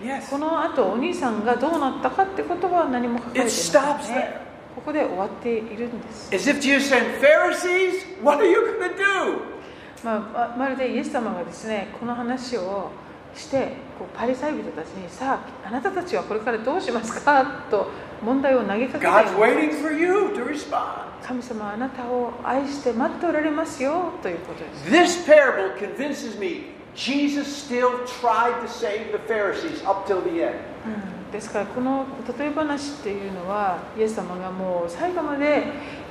[0.00, 0.30] 味ね Yes.
[0.30, 4.14] この後お兄さんがどうなったかってことは何も書かれていま It せん stops there.
[4.14, 9.57] ねここで終わっているんです、As if Jesus said, Pharisees, what are you going to do?
[10.04, 12.90] まあま、まるでイエス様がですねこの話を
[13.34, 17.64] してこうパリサイ人たちにさああなたたちはこれからどうしますか？
[17.70, 17.88] と
[18.22, 21.06] 問題を投げかけた God's ような waiting for you to respond.
[21.22, 30.30] 神様はあなたを愛して待っておられますよということです This parable convinces me Jesus still tried to save the Pharisees up till the
[30.40, 30.54] end.
[30.86, 32.06] うんですからこの
[32.38, 35.64] 例え話っていうのはイエス様がもう最後まで、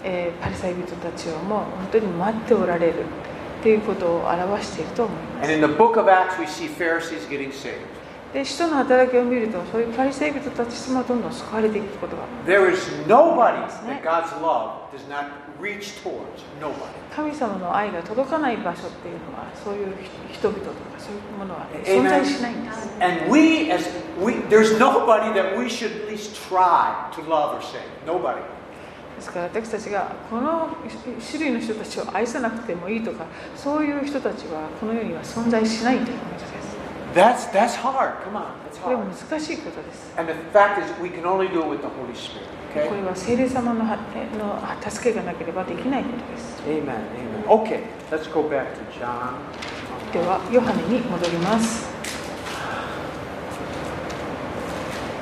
[0.03, 2.93] えーパリサイ人たちをもう本当に待っておられる
[3.67, 5.49] ということを表していると思います。
[8.33, 13.99] で、使徒の働きを見ると、そういうパリセイ人たちもどんどん救われていくことがあります、ね。
[17.13, 19.93] 神様の愛が届かない場所っていうのは、そういう
[20.31, 22.89] 人々とか、そういうものは存在しないんです。
[23.01, 23.83] And we, as
[24.23, 24.35] we,
[29.17, 30.69] ですから私たちがこの
[31.29, 36.57] 種類の人たちを愛さなくてもいいとかそういう人たちはこの世には存在しないということです
[37.15, 38.13] That's that's hard.
[38.23, 39.29] Come on, that's これは hard.
[39.31, 42.45] 難しいことです And the fact is, we can only do it with the Holy Spirit.
[42.73, 42.95] こ Okay.
[43.01, 43.97] れは聖霊様のは
[44.37, 46.83] の助けがなければできないことです Amen.
[46.83, 47.63] Amen.
[47.63, 49.33] Okay, let's go back to John.
[50.13, 51.87] ではヨハネに戻ります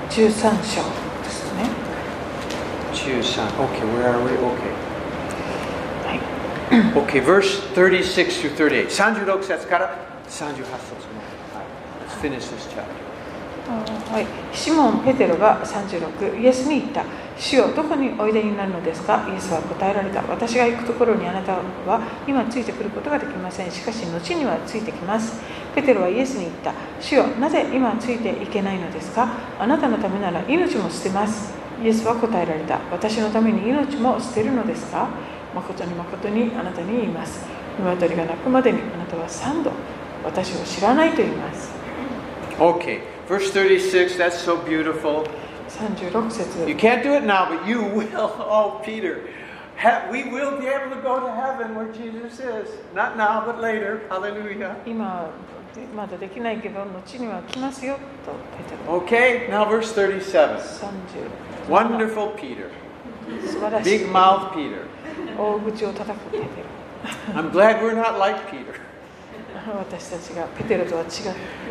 [0.10, 0.32] 13
[0.64, 0.82] 章
[1.24, 1.85] ですね
[2.96, 3.48] Choose Son.
[3.60, 4.32] Okay, where are we?
[4.32, 4.72] Okay.
[6.06, 6.20] はい
[6.96, 8.88] Okay, verse 36 through 38.
[8.90, 9.96] 36節から
[10.28, 10.74] 38節まで。
[11.54, 11.66] はい。
[12.08, 12.84] Let's finish this chapter.
[14.12, 17.04] はい、シモン・ペテロが36イエスに言った
[17.36, 19.28] 主よどこにおいでになるのですか？
[19.28, 25.42] イエスは答えられた私が行くところにあなたは今ついてくることができませんしかし後にはついてきます
[25.74, 29.28] ペテロはイエスに言った主よなぜ今ついていけないのですか？
[29.60, 31.52] あなたのためなら命も捨てます
[31.84, 35.10] イエスは答えられた私のために命も捨てるのですか
[35.54, 37.46] 誠に誠にあなたに言います
[37.80, 39.72] 鶏が鳴くまでにあなたは3度
[40.24, 41.74] 私を知らないと言います
[42.58, 45.28] Okay, verse 36, that's so beautiful.
[45.68, 48.08] 36節 You can't do it now, but you will.
[48.16, 49.28] Oh, Peter.
[50.10, 52.70] We will be able to go to heaven where Jesus is.
[52.94, 54.08] Not now, but later.
[54.10, 54.78] Hallelujah.
[54.86, 55.30] 今
[55.94, 60.58] まだできないけど後には来ますよと Okay, now verse 37.
[60.58, 62.69] 30 Wonderful Peter.
[63.47, 64.87] 素晴らしい Big mouth Peter.
[65.39, 66.45] 大口を叩くペテ
[67.35, 68.81] I'm glad we're not like Peter.
[69.67, 71.09] ロ私たちがペテロとは違う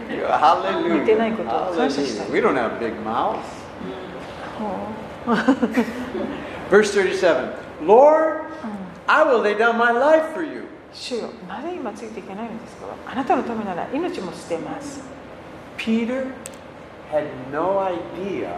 [0.09, 0.99] Yeah, hallelujah.
[1.01, 2.34] 似てないことを感謝したい Hallelujah.
[2.34, 3.38] We don't have big mouths.
[4.57, 4.89] ほ
[6.69, 7.53] Verse 37.
[7.86, 8.41] Lord,
[9.07, 10.63] I will lay down my life for you.
[10.91, 15.01] う主よなぜ今ついていけないのですかあなたのためなら命も捨てます
[15.77, 16.34] Peter
[17.11, 18.49] had no idea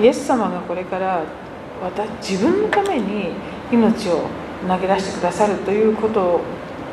[0.00, 1.22] イエス様がこれから
[1.80, 3.30] 私自分のために
[3.70, 4.28] 命を
[4.66, 6.40] 投げ出してくださるということを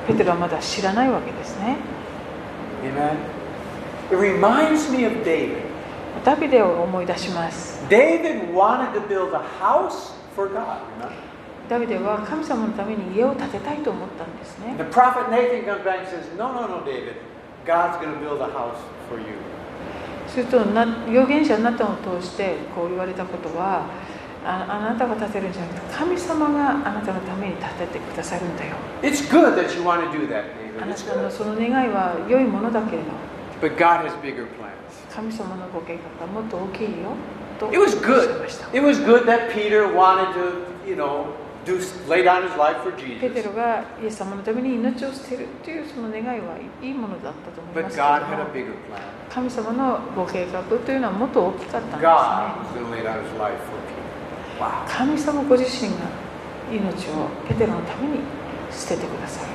[0.08, 1.78] ペテロはまだ知らないわけですね。
[4.12, 5.64] It reminds me of David.
[6.24, 7.82] ダビデを思い出します。
[11.68, 14.76] ダビデは神様のために家を建てたいと思ったんですね。
[14.78, 17.16] The prophet Nathan comes back and says, No, no, no, David.
[20.28, 23.86] すると預言者あなたを通してこう言われたことは
[24.46, 28.76] あ,あなたが建てるんじゃなくて神様があなたのために建ててくださるんだよ。
[32.40, 33.08] いものだけれど。
[35.10, 37.16] 神様のご計画はもっと大きいよ。
[37.72, 38.46] It was good.
[38.74, 41.28] It was good that Peter wanted to, you know,
[43.20, 48.10] ペテロがイエス様のために命を捨てるというその願いはいいものだったと思いますけども
[49.30, 52.00] 神様のご計画というのはもっと大きかったんですね
[54.88, 55.98] 神様ご自身が
[56.72, 58.20] 命をペテロのために
[58.72, 59.48] 捨ててくださる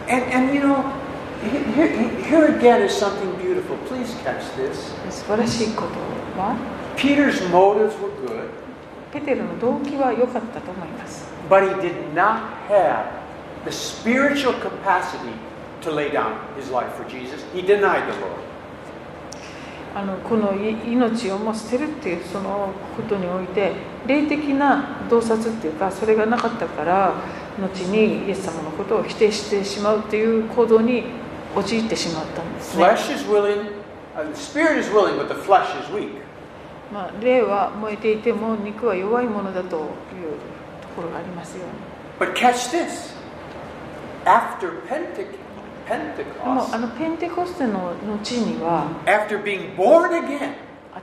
[5.10, 5.88] 素晴らしいこと
[6.40, 6.56] は
[9.12, 12.38] ペテロの動機は良かったと思います But did not
[12.68, 13.10] have
[13.64, 15.34] the spiritual capacity
[15.80, 17.44] to lay down his life for Jesus.
[17.52, 18.38] He denied the Lord.
[19.92, 23.72] あのこの命をも捨てるっていうそのことにおいて
[24.06, 27.14] 霊的な洞察っていうかそれがなかったから
[27.58, 31.02] 後にイエス様のことを否定してしまうっていう行動に
[31.56, 32.84] 陥ってしまったんですね。
[36.92, 39.86] まあ霊は燃えていても肉は弱いものだという。
[40.96, 43.14] ところがありますように But catch this.
[44.24, 50.52] After Pente- でも Pentecost, あのペンテコステの後には after being born again,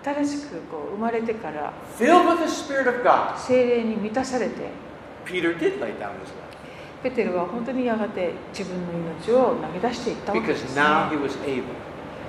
[0.04, 4.54] 新しくこう生まれてから filled with the Spirit of God, 精霊に満たされて
[5.26, 6.48] Peter did lay down his life
[7.04, 11.64] ペテルは本当にやがて自分の命を投げ出していったわけで because す、now he ね、was able.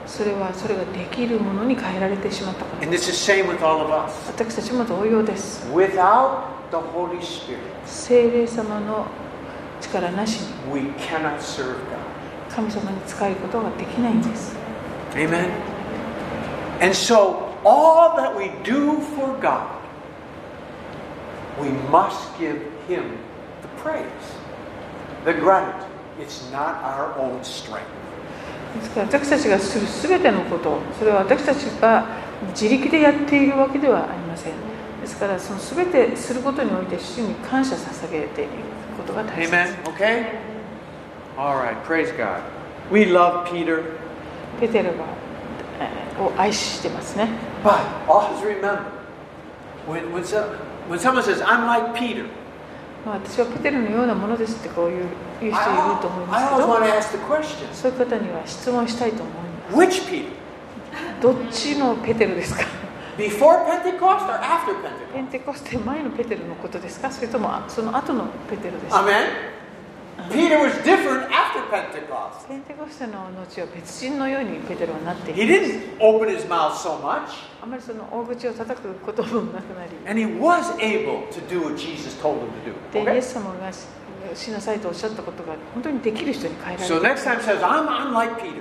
[0.07, 4.27] それはそれができるものに変えられてしまったから And this is same with all of us.
[4.31, 9.07] 私たちも同様です Without the Holy Spirit, 精霊様の
[9.81, 12.55] 力なしに we cannot serve God.
[12.55, 14.57] 神様に仕えることができないんです
[15.15, 15.51] Amen.
[16.81, 19.79] And so, all that we do for God,
[21.61, 23.03] we must give Him
[23.63, 24.05] the praise,
[25.25, 25.87] the gratitude.
[26.21, 27.99] It's not our own strength.
[28.77, 32.07] ですから私たちがする全てのことそれは私たちが
[32.51, 34.68] 自力でやっているわけではありません
[35.09, 38.49] ですから、そのすべてすることにおいて、主に感謝を捧げていく
[38.99, 39.51] ことが大切。
[39.67, 39.77] です。
[44.61, 47.29] ペテロ、を愛してますね。
[53.07, 55.05] 私はペテルのようなものですってこういう
[55.39, 55.55] 人いる
[56.03, 56.67] と思いますけど
[57.73, 59.77] そういう方には質問したいと思います。
[61.23, 62.65] どっちのペテルですか？
[63.19, 64.73] Before Pentecost or after
[65.13, 65.23] ペ Pentecost?
[65.23, 69.59] ンテコステ前のペテロのことですかそれともあその後のペテロですか Amen.
[70.33, 72.49] Peter was different after Pentecost.
[72.49, 77.29] ペンテコステの後は別人のようにペテロはなってい He る didn't open his mouth so much,
[77.63, 83.05] あまりその大口を叩くこともなくなり and he was able to do what Jesus told him to で do.
[83.15, 83.23] イエ Okay?
[83.23, 83.87] ス様がし
[84.35, 88.61] しなさいとおっしゃったことが本当にできる人に変えられ So る next time says, I'm, I'm like Peter.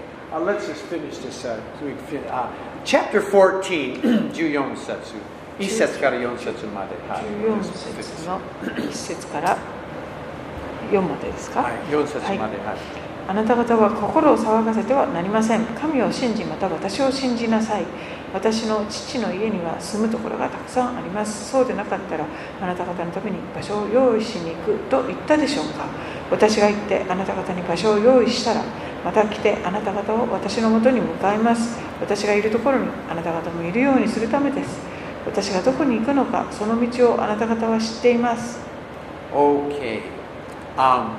[0.31, 1.45] uh, let's just finish this.
[1.45, 1.59] Uh,
[2.07, 2.51] fin- uh,
[2.85, 5.15] chapter 14, 14節。
[5.59, 6.95] 1節から4節まで。
[7.07, 9.57] はい14節の1節から
[10.91, 12.57] 4までですか、はい、4節まで。
[12.57, 17.85] はいあなた方は心を騒がせてはなりません神を信じまた私を信じなさい
[18.33, 22.25] 私の父の家には住むところがたくさんありますそうでなかったら
[22.59, 25.85] あなた方のために場所を用意しに行くと言ったでしょうか
[26.29, 28.63] 私が行ってあなた方に場所を用意したら
[29.03, 34.79] また来てあなた方を私のもとに迎えます私がいるところにあなた方もいるようにするためです
[35.25, 38.59] 私がどこに行くのかその道をあなた方は知っています
[39.33, 40.03] Okay.
[40.77, 41.17] Um,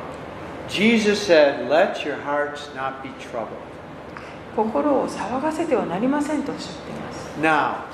[0.69, 3.57] Jesus said, Let your hearts not be troubled.
[4.55, 7.85] 心を騒がせてはなりませんとおっしゃっています Now,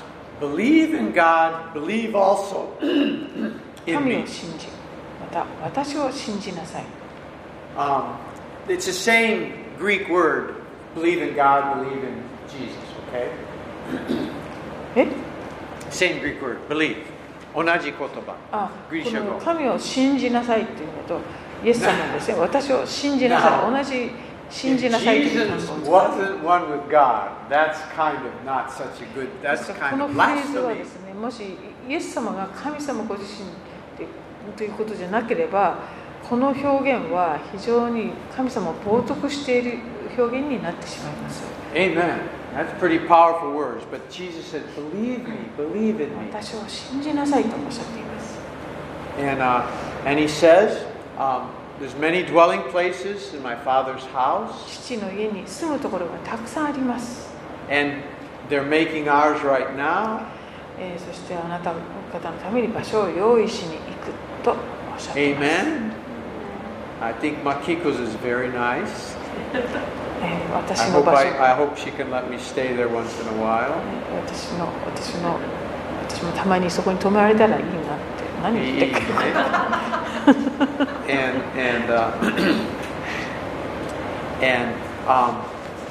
[0.41, 3.53] believe in God, believe also in
[3.85, 4.23] 神 me.
[4.23, 4.67] を信じ
[5.21, 6.83] また私を信じなさい
[7.77, 8.15] Um,
[8.67, 10.55] it's the same Greek word,
[10.93, 12.75] believe in God, believe in Jesus,
[13.07, 13.29] okay?
[14.95, 15.07] え
[15.89, 16.97] Same Greek word, believe.
[17.55, 18.35] 同じ言葉。
[18.51, 21.19] あこギリシャ語の神を信じなさいっていうのと
[21.65, 24.11] イエス様ですね私を信じなさい同じ
[24.49, 30.05] 信じなさいという単語を使って wasn't one with God, that's kind of not such a good, で that's kind の
[30.05, 30.77] of フレーズは blasphemy.
[30.77, 31.43] ですねもし
[31.87, 33.49] イエス様が神様ご自身
[33.97, 34.05] で
[34.55, 35.77] ということじゃなければ
[36.29, 39.79] この表現は非常に神様を冒涜している
[40.15, 41.41] 表現になってしまいます
[41.73, 42.19] Amen.
[42.55, 43.85] That's pretty powerful words.
[43.91, 46.29] But Jesus said, believe me, believe in me.
[46.31, 48.39] 私を信じなさいとおっしゃっています
[49.19, 49.63] And, uh,
[50.05, 50.85] and he says,
[51.17, 51.49] um,
[51.79, 57.29] there's many dwelling places in my Father's house, 父の家に住むところがたくさんあります、
[57.69, 58.03] and
[58.49, 60.21] they're making ours right now.
[60.79, 65.98] えーそしてあなた方のために場所を用意しに行くとおっしゃっています、Amen.
[67.00, 69.16] I think Makiko's is very nice.
[70.22, 73.20] えー I 私の hope, 場所 I, I hope she can let me stay there once
[73.20, 73.74] in a while.
[74.26, 75.36] 私の私の
[76.08, 77.84] 私もたまにそこに泊まれたらいいなって
[78.42, 79.80] 何言ってるか
[81.08, 82.12] and and uh,
[84.40, 84.74] and
[85.06, 85.42] um,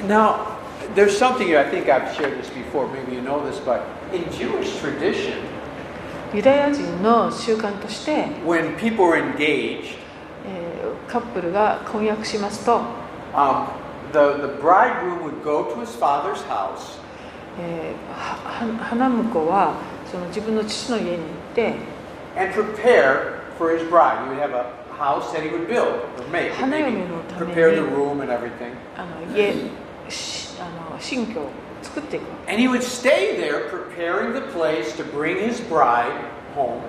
[0.07, 0.57] now
[0.95, 1.59] there's something here.
[1.59, 2.88] I think I've shared this before.
[2.88, 3.84] Maybe you know this, but
[4.14, 5.38] in Jewish tradition,
[6.34, 9.97] ユダヤ人の習慣として、 when people are engaged, えー
[11.09, 12.80] カップルが婚約しますと、
[13.34, 13.66] um,
[14.12, 16.98] the the bridegroom would go to his father's house
[17.61, 19.74] えーはは花婿は
[20.11, 21.74] その自分の父の家に行って
[22.36, 24.22] and prepare for his bride.
[24.24, 26.52] He would have a house that he would build or make.
[26.62, 28.72] and maybe 花嫁のために prepare the room and everything.
[28.96, 29.52] あの家
[30.09, 31.48] しあの新居を
[31.82, 36.12] 作っていくわ And he would stay there preparing the place to bring his bride
[36.54, 36.80] home.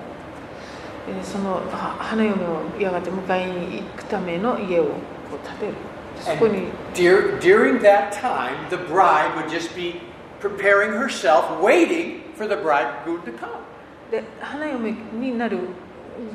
[1.22, 4.86] そのは花嫁をやがて迎えに行くための家を
[5.44, 5.72] 建てる
[6.20, 10.00] そこに dur- during that time, the bride would just be
[10.40, 13.48] preparing herself, waiting for the bridegroom to come.
[14.10, 15.58] で花嫁になる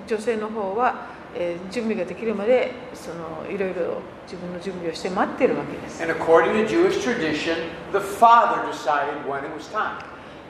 [0.07, 7.55] 女性の方は、えー準備ができるまでそのいろいろ自分の準備をして待ってるわけです And according to Jewish tradition,
[7.91, 9.99] the father decided when it was time.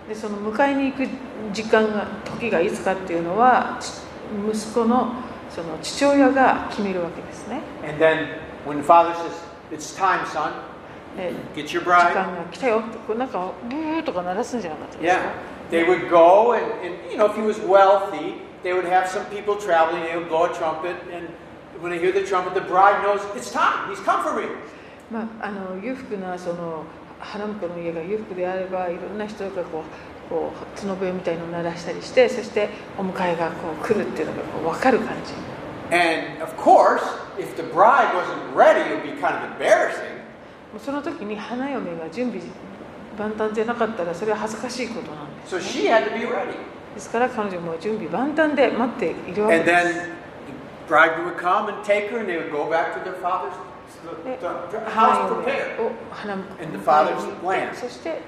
[0.07, 1.07] でその迎えに行く
[1.51, 3.89] 時間が時がいつかっていうのはち
[4.51, 5.13] 息子の
[5.49, 9.31] その父親が決めるわけですね And then when the father says,
[9.71, 10.51] It's time, son,
[11.17, 12.13] で get your 時 bride.
[12.13, 15.55] 間が来たよってなんかブーとか鳴らすんじゃなかったですか Yeah.
[15.71, 19.25] They would go, and, and you know, if he was wealthy, they would have some
[19.31, 21.27] people traveling, they would blow a trumpet, and
[21.81, 24.47] when they hear the trumpet, the bride knows it's time, he's come for me.
[25.11, 26.83] まあ、あの裕福なその
[27.19, 29.83] 花婿の家が裕福であればいろんな人がこう
[30.29, 35.33] こう角笛みたいのを鳴らしたりしてそしてお迎えがこう来るっていうのがこう分かる感じ
[35.95, 37.03] And of course,
[37.37, 40.15] if the bride wasn't ready, it would be kind of embarrassing.
[40.73, 42.41] もうその時に花嫁が準備
[43.17, 46.55] 万端でなかったらそれは恥ずかしいことなんです、So ね、she had to be ready.
[46.95, 52.69] ですから彼女も準備万端で待っているわけ And です then the bridegroom would come and take her, and they would go
[52.69, 53.53] back to their father's
[54.93, 55.79] house 嫁 prepared.
[56.61, 57.75] In the father's land.
[57.75, 58.21] そして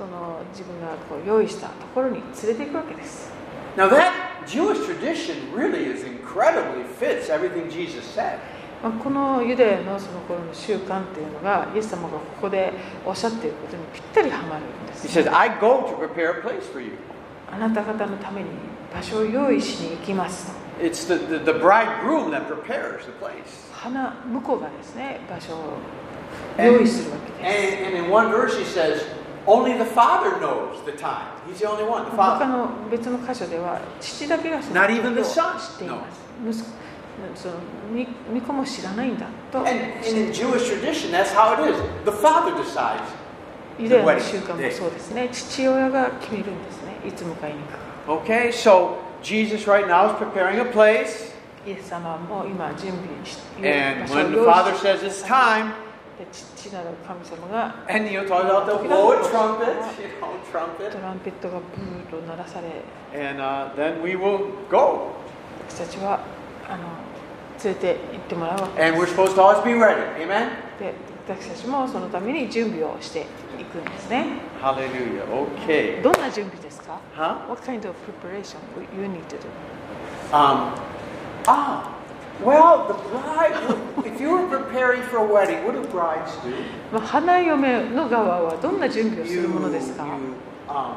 [0.00, 3.30] その自分がこう用意したところに連れていくわけです
[3.76, 4.12] Now that
[4.46, 8.38] Jewish tradition really is incredibly fits everything Jesus said.
[8.82, 12.72] まあ、このユダヤのその頃の習慣っていうのがイエス様がここで
[13.04, 16.92] おっしゃっていることにぴったりはまるんで He す、says, "I go to prepare a place for you."
[17.52, 18.48] あなた方のために
[18.94, 23.70] 場所を用意しに行きますと It's the, the, the bridegroom that prepares the place.
[23.74, 25.78] 花向こうがですね場所を
[26.56, 29.19] And, 用意するわけです and, and in one verse he says,
[32.16, 35.34] 他の別の箇所では父だけが知っています。
[35.34, 36.12] 知っていま
[36.52, 36.64] す。
[37.34, 37.54] その
[37.92, 39.58] 巫女も知らないんだと。
[43.78, 45.28] ユダヤの習慣もそうですね。
[45.32, 46.96] 父親が決めるんですね。
[47.06, 47.60] いつ迎えに
[48.06, 48.24] 行く。
[48.26, 51.30] Okay, so Jesus right now is preparing a place.
[51.66, 53.96] イエス様も今準備して。
[54.00, 55.72] And when the father says it's time.
[56.32, 62.68] 父なる神様が and you talk about the blow a trumpet, you know, trumpet, トランペットがブーッと鳴らされ
[63.30, 65.12] and uh, then we will go.
[65.68, 66.20] 私たちは
[66.68, 66.84] あの
[67.64, 69.96] 連れて行ってもらうわけ And we're supposed to always be ready.
[70.16, 70.50] Amen?
[70.78, 70.94] で
[71.28, 73.20] 私たちもそのために準備をして
[73.58, 74.26] いくんですね
[74.60, 75.24] Hallelujah.
[75.66, 76.02] Okay.
[76.02, 77.48] どんな準備ですか Huh?
[77.48, 78.58] What kind of preparation
[78.96, 79.46] you need to do?
[80.32, 80.74] Um,
[81.46, 81.99] ah,
[82.43, 86.53] well, the bride, if you were preparing for a wedding, what do brides do?
[86.91, 90.03] まあ、花嫁の側はどんな準備をす You, る you, ものですか
[90.67, 90.95] um,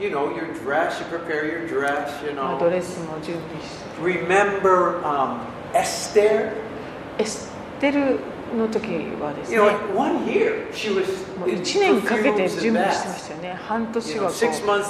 [0.00, 2.70] you know, your dress, you prepare your dress, you まあド know.
[2.70, 5.38] レスも準備して Remember um,
[5.74, 6.52] Esther?
[7.18, 8.18] エステル
[8.55, 8.87] の時
[9.21, 9.57] はですね、
[11.39, 14.33] も1年かけて準備してましたよね、半年はこ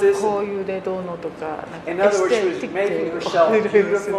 [0.09, 4.11] う,こういうでどうのとか、なんかエステティック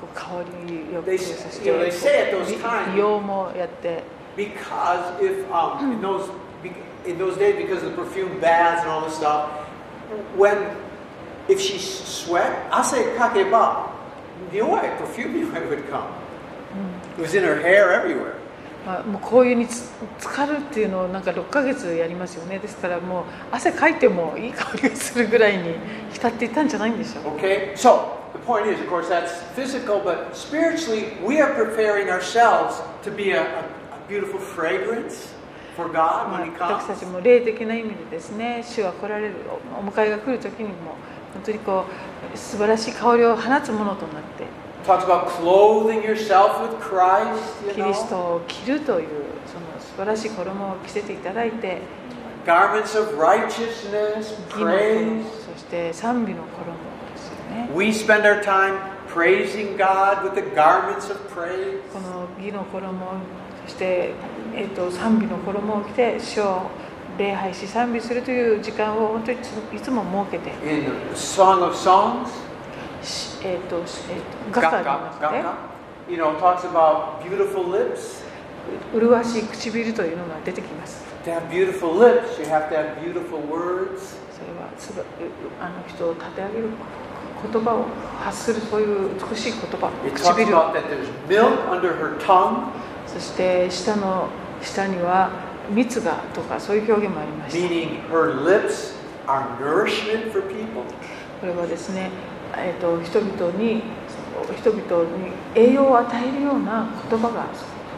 [0.00, 0.30] こう香
[0.66, 1.70] りよく、そして
[2.92, 4.02] 美容もやって。
[12.70, 13.90] 汗かけば、
[14.52, 14.68] 匂い、
[14.98, 16.23] perfume 匂い would come。
[17.16, 18.34] It was in her hair everywhere.
[18.86, 19.90] まあ、もうこういうにつ
[20.20, 25.74] 浸かるっていうのをなんか6ヶ月やりますよねですからもう汗かいてもいい香りがするぐらいに
[26.12, 32.82] 浸っていたんじゃないんでしょう Okay, so the point is, of course, that's physical, but spiritually, we are preparing ourselves
[33.02, 33.64] to be a, a, a
[34.06, 35.32] beautiful fragrance
[35.76, 36.98] for God まあ when He 私た comes.
[37.00, 39.34] ちも霊的な意味でですね主が来られる
[39.74, 40.96] おお迎えが来る時にも
[41.32, 41.86] 本当にこ
[42.34, 44.44] う素晴らしい香りを放つものとなって
[47.74, 49.08] キリストを着るという
[49.46, 51.80] その素晴らしい衣を着せていただいて、
[55.54, 56.76] そして賛美の衣
[57.14, 57.70] ですよね。
[61.92, 62.98] この義の衣
[63.64, 64.12] そして
[64.54, 66.42] えっ、と賛美の衣を着て主
[67.16, 70.52] 礼拝し賛美するという時間を本当にいつも設けて。
[73.44, 73.84] えーとえー、
[74.52, 75.44] とガサガサ、ね。
[76.08, 78.24] You know, talks about beautiful lips.
[78.94, 81.04] 麗しい唇というのが出てきます。
[83.56, 84.68] Lips, それは
[85.60, 86.68] あの人を立て上げる
[87.52, 87.84] 言葉を
[88.20, 89.90] 発するそういう美しい言葉。
[90.14, 90.56] 唇
[93.06, 94.28] そ,そして下の
[94.62, 95.30] 下には
[95.70, 97.58] 蜜がとかそういう表現もありました。
[101.40, 102.10] これはですね。
[102.58, 103.82] えー、と人々に
[104.56, 107.46] 人々に栄養を与えるような言葉が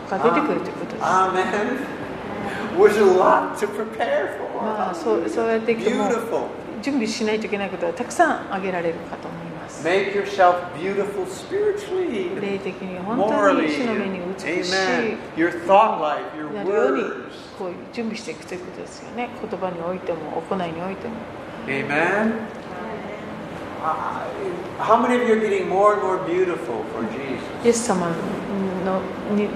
[0.08, 1.04] が出てくるということです。
[1.04, 2.06] Amen.
[2.76, 4.62] There's a lot to prepare for.
[4.62, 6.08] まあそうそうやっていくとも
[6.82, 9.86] 準備しないといけないことはたくさん挙げられるかと思います。
[9.86, 14.72] Make yourself beautiful spiritually, 霊的に本当に主の目に美しい
[15.36, 17.14] Your thought life, your なるように words.
[17.58, 19.30] こう準備していくということですよね。
[19.40, 21.14] 言葉においても行いにおいても。
[21.66, 22.55] Amen.
[23.86, 27.38] Uh, How many of you are getting more and more beautiful for Jesus?
[27.64, 28.08] イエス様
[28.84, 29.00] の
[29.36, 29.48] に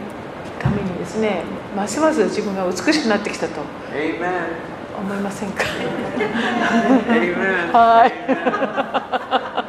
[0.60, 1.42] ためにですね、
[1.74, 3.60] ますます自分が美しくなってきたと
[3.92, 4.54] Amen.
[5.00, 5.64] 思いませんか
[7.08, 7.72] Amen.
[7.72, 8.12] はい。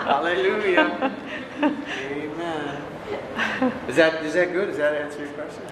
[0.05, 1.11] Hallelujah.
[1.61, 1.81] Amen.
[3.89, 4.67] Is that is that good?
[4.67, 5.63] Does that answer your question?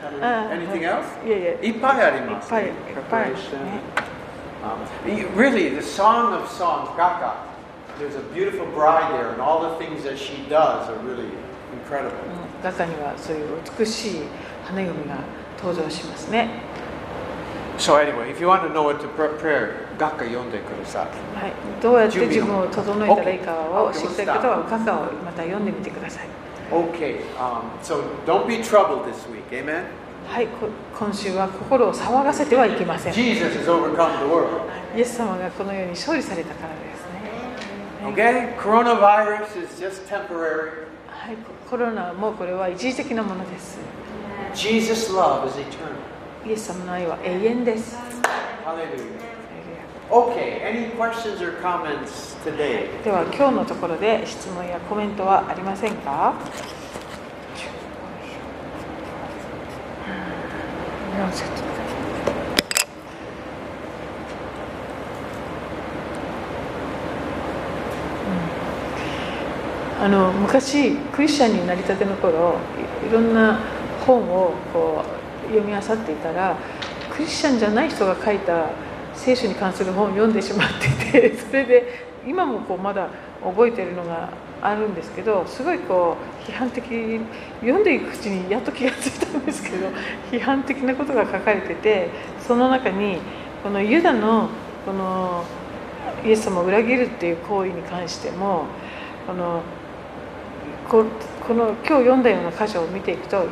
[0.51, 1.05] Anything else?
[1.27, 2.49] いやいっいっぱいあります。
[2.49, 2.71] ぱいいっ
[3.09, 3.35] ぱいね
[4.61, 7.48] Um, really, the Song of Songs, Gaga,
[7.99, 11.29] there's a beautiful bride there, and all the things that she does are really
[11.73, 12.17] incredible.
[12.33, 14.21] うん中にはそういう美しい
[14.65, 15.19] 花嫁が
[15.57, 16.49] 登場しますね。
[17.77, 21.07] So anyway, if you want to know what to prepare, Gaga yonde kudasai.
[21.35, 26.27] はい、どうやって自分を整えたらいいかを知りたい方は、カカをまた読んでみてください。
[26.71, 29.85] Okay, um, so don't be troubled this week, amen?
[30.27, 33.13] はい、こ今週は心を騒がせてはいけません。
[33.13, 34.69] イ Jesus has overcome the world.
[34.95, 36.88] エス様がこのように勝利されたからですね。
[38.01, 38.55] Okay?
[38.57, 40.87] Coronavirus is just temporary.
[41.07, 41.37] はい、
[41.69, 43.77] コロナもこれは一時的なものです。
[44.53, 46.47] Jesus' love is eternal.
[46.47, 47.97] イエス様の愛は永遠です。
[48.65, 49.29] Hallelujah.
[50.09, 53.03] Okay, any questions or comments today?
[53.03, 56.33] では今日のところで質問やコメントはありませんか
[61.15, 61.88] 4節うん
[69.99, 72.55] あの昔クリスチャンになりたての頃
[73.05, 73.59] いろんな
[74.05, 76.55] 本をこう読み漁っていたら
[77.11, 78.69] クリスチャンじゃない人が書いた
[79.13, 83.09] 聖書に関する本を読んでしまっていて それで今もこうまだ
[83.43, 84.29] 覚えてるのが
[84.61, 86.15] あるんですけどすごいこ
[86.47, 86.85] う批判的
[87.59, 89.87] 読んでいくうちにやっと気がついたんですけど
[90.31, 93.17] 批判的なことが書かれててその中に
[93.63, 94.47] このユダの
[94.85, 95.43] この
[96.25, 98.63] イエス様を裏切るっていう行為に関しても
[99.27, 99.61] この
[100.89, 101.05] こ
[101.53, 103.45] の今日読んだような箇所を見ていくと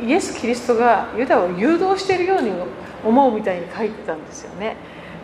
[0.00, 2.52] イエス・キリストがユダを誘導しているように
[3.04, 4.76] 思うみたいに書いてたんですよね。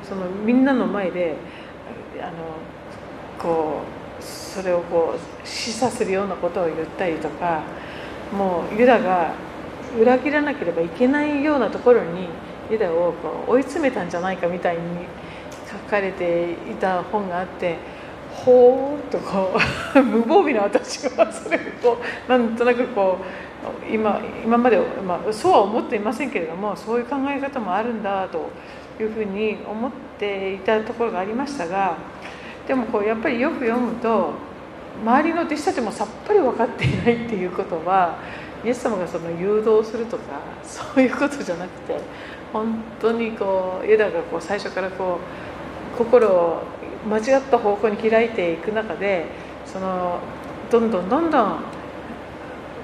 [0.03, 1.37] そのみんなの前で
[2.21, 2.33] あの
[3.39, 3.81] こ
[4.21, 7.63] うそれをこう示唆するようなことを言ったりとか
[8.37, 9.33] もうユダが
[10.01, 12.29] 裏切らなければいけないようなところに
[12.71, 14.83] ユダをこう追い詰めたんじゃないかみたいに
[15.71, 17.77] 書かれていた本があって
[18.45, 19.53] ほーっとこ
[19.95, 21.97] う 無防備な私はそれを
[22.29, 28.51] なんとなくこう今今まで、まあ、そうは思っていませんけれどもそういう考え方もあるんだと
[29.01, 31.95] いうふうに思っていたところがありましたが
[32.67, 34.31] でもこうやっぱりよく読むと
[35.05, 38.17] 周りの弟子たちもさっぱり分かっていないっていうことは
[38.65, 40.23] イエス様がその誘導するとか
[40.63, 42.01] そういうことじゃなくて
[42.53, 45.19] 本当にこうユダがこう最初からこ
[45.95, 46.63] う心を
[47.09, 49.27] 間違った方向に開いていく中で
[49.67, 50.21] その
[50.71, 51.65] どんどんどんどん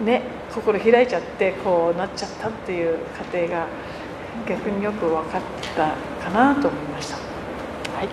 [0.04, 3.66] ね心開いちゃってこうなっちゃったっていう過程が
[4.48, 5.42] 逆によく分かっ
[5.76, 5.94] た
[6.24, 7.16] かなと思いました。
[7.16, 7.22] は
[8.04, 8.08] い、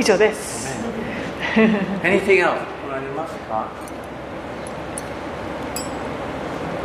[0.00, 0.78] 以上です。
[2.02, 2.58] Anything else?
[2.86, 3.68] おられますか？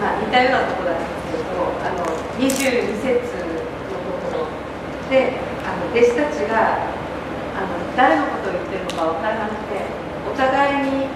[0.01, 2.03] まあ、似たようなところなんですけど、あの
[2.37, 2.51] 22
[3.01, 3.55] 節の
[3.89, 5.13] ところで、
[5.63, 6.55] あの弟子たちが
[7.55, 9.79] あの誰のことを言ってるのか分からなくて、
[10.27, 11.07] お互いに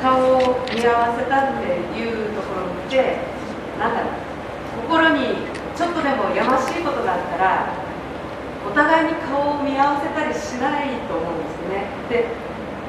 [0.00, 3.20] 顔を見合わせたっていうところを見て、
[3.78, 5.44] なんだろう、心に
[5.76, 7.68] ちょっとでもやましいことがあったら、
[8.64, 11.86] お互いに顔を見合わせたりしないと思うんですね。
[12.08, 12.26] で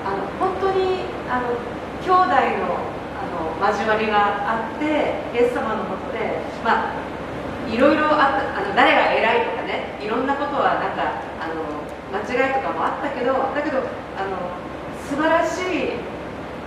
[0.05, 1.55] あの本当にあの
[2.03, 2.27] 兄弟
[2.59, 4.85] のあの交わりがあって
[5.33, 7.03] イエス様のもとで、まあ、
[7.67, 11.82] いろいろあったあの誰が偉いとかねいろんなことはなんかあの
[12.13, 13.79] 間違いとかもあったけどだけど
[14.15, 14.37] あの
[15.09, 15.93] 素晴らしい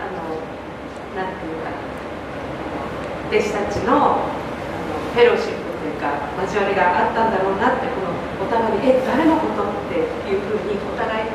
[0.02, 0.42] あの
[1.14, 1.70] なんていうか
[3.30, 4.18] 弟子たちのあの
[5.14, 6.10] フェロシップというか
[6.42, 8.10] 交わりがあったんだろうなってこの
[8.44, 9.94] お互いに「え誰のこと?」って
[10.28, 11.26] いうふうにお互い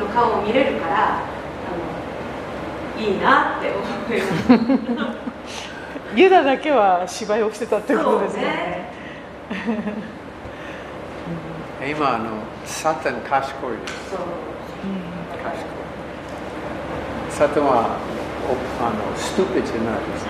[0.00, 1.22] の顔を見れるからあ
[2.96, 3.78] のいいなって思
[4.16, 4.20] い
[4.96, 5.16] ます。
[6.16, 8.90] ユダだけは芝居をしてたってことですよね。
[11.88, 12.30] 今あの
[12.70, 14.24] サタン賢いです賢い
[17.28, 17.98] サタンは
[18.48, 20.26] おあのストゥピッじゃないです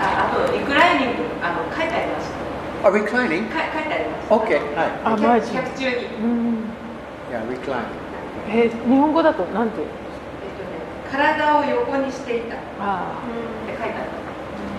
[0.00, 2.26] ああとリクライニングあの書いてありまし
[2.82, 2.88] た。
[2.88, 3.48] あ、reclining?
[3.48, 4.34] か書いてありました。
[4.34, 5.94] OK はいあマジ客中に。
[5.94, 6.64] うん。
[7.30, 7.84] Yeah, reclining
[8.48, 9.80] え日本語だとなんて？
[9.80, 13.14] えっとね、体を横にしていたってあ
[13.68, 14.23] 書いてある。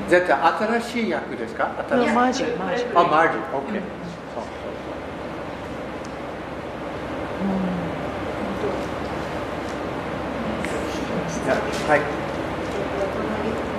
[0.10, 1.72] 絶対新しい訳ですか？
[1.80, 1.84] あ。
[1.90, 2.08] 新しい。
[2.08, 2.88] やマージンマージン。
[2.98, 3.42] あ、マージン。
[3.42, 3.82] OK うん。
[8.62, 8.72] そう。
[11.36, 12.02] そういやはい。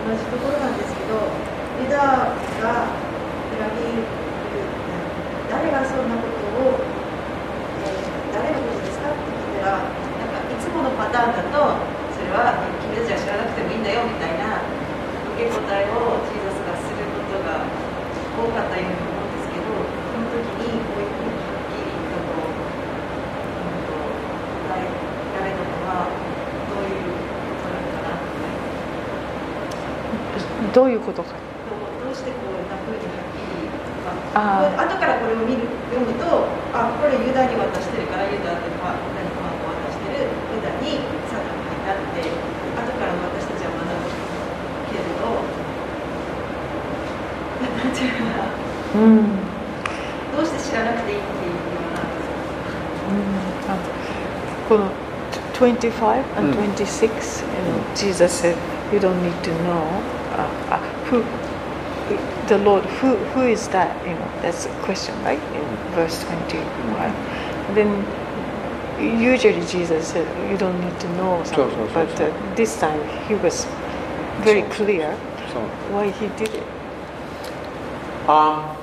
[0.07, 1.19] 同じところなんですけど、
[1.83, 2.87] ユダが
[3.51, 4.07] 選び
[5.51, 6.79] 誰がそんなことを、
[7.83, 11.59] えー誰のことですかって聞いたら、なんかいつものパターンだと、
[12.15, 12.55] それは
[12.85, 14.61] 君たちは知らなくてもいいんだよみたいな
[15.67, 17.67] 受け答えをジーザスがすることが
[18.39, 19.83] 多かったように思うんですけど、こ
[20.15, 22.23] の時にこういうふうにはっきりと
[23.67, 26.07] 答えられたのは、
[26.71, 27.11] どういう
[27.51, 28.47] ことなのかなって。
[30.73, 31.35] どういうことか。
[31.35, 33.67] どうしてこういうふうにはっきり、
[34.35, 39.16] あまあ、後からこれを見る読むとあこれユダに渡してるからユダってまあ
[48.96, 49.24] うん。
[50.36, 51.58] どうして知らなくていいっていうよ
[51.92, 53.78] うなあ
[54.70, 54.90] この
[55.54, 58.56] 25 and うん 26, and Jesus said,
[58.92, 59.84] You don't need to know
[60.36, 61.24] uh, uh, who
[62.48, 63.96] the Lord, who, who is that?
[64.06, 65.40] You know, that's the question, right?
[65.56, 65.64] In
[65.96, 67.14] verse 21.
[67.68, 68.06] And then
[69.22, 72.26] usually Jesus said, You don't need to know So, something, so, so, but so.
[72.26, 73.66] uh, this time he was
[74.44, 75.18] very So, so, clear
[75.54, 75.60] So,
[75.94, 76.64] why he did it.
[78.28, 78.76] um,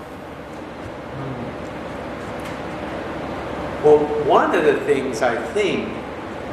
[3.84, 5.88] well, one of the things I think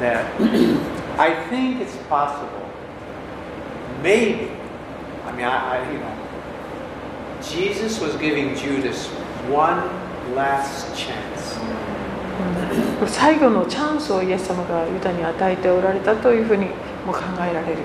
[0.00, 0.24] that
[1.18, 2.70] I think it's possible,
[4.02, 4.50] maybe,
[5.24, 6.16] I mean, I, I you know,
[7.42, 9.06] Jesus was giving Judas
[9.48, 9.82] one
[10.34, 11.56] last chance.
[13.06, 16.66] 最後のチャンスをイエス様がユダに与えておられたというふうに
[17.06, 17.78] も考えられる。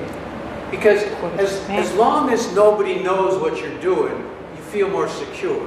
[0.72, 1.80] Because Well, as, man.
[1.80, 4.12] as long as nobody knows what you're doing,
[4.56, 5.62] you feel more secure.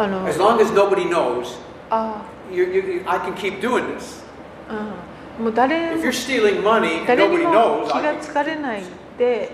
[0.00, 1.58] あの As long as nobody knows,
[1.90, 4.22] あ you, you, I can keep doing this.
[5.38, 8.20] うん、もう誰 If も you're stealing money and 誰に nobody も knows, 気 I が can
[8.20, 8.82] つかれない
[9.18, 9.50] で.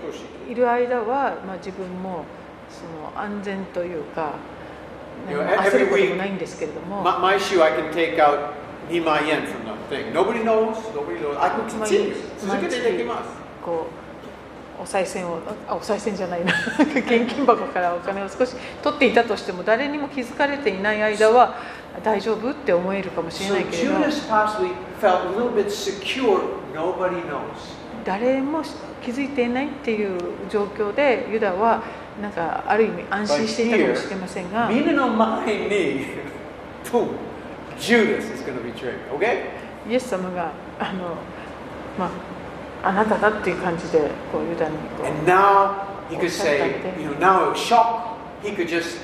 [0.49, 2.23] いる間は、まあ、自分も
[2.69, 4.31] その安全というか
[5.29, 8.53] You know, 何も every 焦ることもないんですけれども、My, my shoe, I can take out
[8.89, 10.13] Nima yen from the thing.
[10.13, 10.77] Nobody knows.
[10.95, 11.35] Nobody knows.
[11.37, 12.15] I can 毎 continue.
[12.47, 13.23] 毎日 Suzuki de dekimasu.
[13.65, 14.06] こう
[14.79, 21.55] お賽銭をあお賽銭じゃないな 現金箱からお金を少し取っていたとしても誰にも気づかれていない間は
[22.03, 23.99] 大丈夫って思えるかもしれないけれど.
[28.05, 28.61] 誰も
[29.03, 30.17] 気づいていないっていう
[30.49, 31.81] 状況でユダは
[32.21, 34.69] なんかある意味安心していたかもしれませんが?
[39.89, 41.15] イエス様があの、
[41.97, 42.09] まあ、
[42.82, 45.74] あなただっていう感じでこうユダにこ And now
[46.10, 47.00] he could Oh, say, something.
[47.02, 48.18] you know, now it was shock.
[48.42, 48.98] He could just,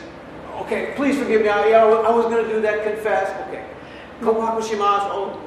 [0.63, 1.49] okay, please forgive me.
[1.49, 3.31] I, yeah, I was going to do that, confess.
[3.49, 3.63] Okay.
[4.21, 5.07] 告白します。
[5.17, 5.39] お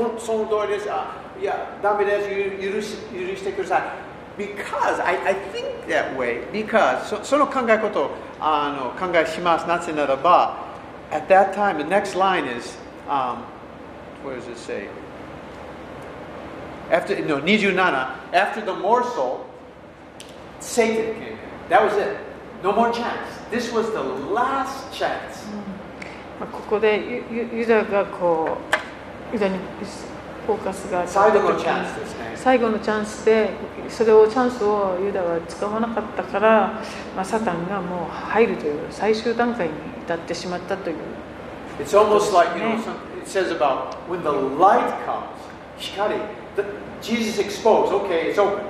[0.00, 0.88] ほんその通りです。
[0.90, 2.30] あいや、ダメです。
[2.30, 3.82] ゆ許し許してください。
[4.38, 9.66] Because I, I think that way, because そその考えことをあの考えします。
[9.66, 10.56] なぜならば、
[11.10, 12.78] at that time, the next line is,
[13.08, 13.38] um,
[14.24, 14.86] what does it say?
[16.91, 17.77] After, no, 27,
[18.33, 19.45] after the morsel,
[20.59, 21.37] Satan came in.
[21.69, 22.17] That was it.
[22.63, 23.27] No more chance.
[23.51, 25.45] This was the last chance.
[26.39, 28.57] まあここでユユユダがこ
[29.31, 29.57] うユダに
[30.45, 32.31] フォーカスが最後のチャンスですね。
[32.35, 33.49] 最後のチャンスで
[33.89, 36.81] それをチャンスをユダは使わなかったから、
[37.15, 39.73] まあ、サタンがもう入るという最終段階に
[40.03, 40.97] 至ってしまったという
[41.79, 42.75] It's almost like, you know,
[43.21, 45.27] it says about when the light comes,
[45.77, 46.19] hikari,
[46.56, 46.64] the,
[47.00, 48.64] Jesus exposed, okay, it's open.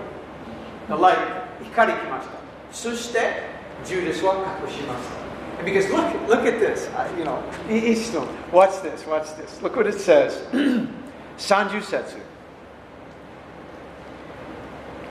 [0.88, 1.18] The light,
[1.62, 2.32] hikari 来ました。
[2.72, 3.42] そして、
[3.84, 4.34] Judas は
[4.66, 5.22] 隠しました。
[5.58, 7.38] And Because look, look at this, I, you know,
[7.70, 8.26] e- each one.
[8.52, 9.62] Watch this, watch this.
[9.62, 10.42] Look what it says.
[11.38, 12.18] Sanju Setsu.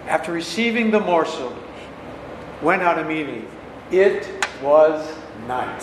[0.08, 1.54] After receiving the morsel,
[2.62, 3.48] went out immediately.
[3.92, 4.28] It
[4.62, 5.06] was
[5.48, 5.82] night.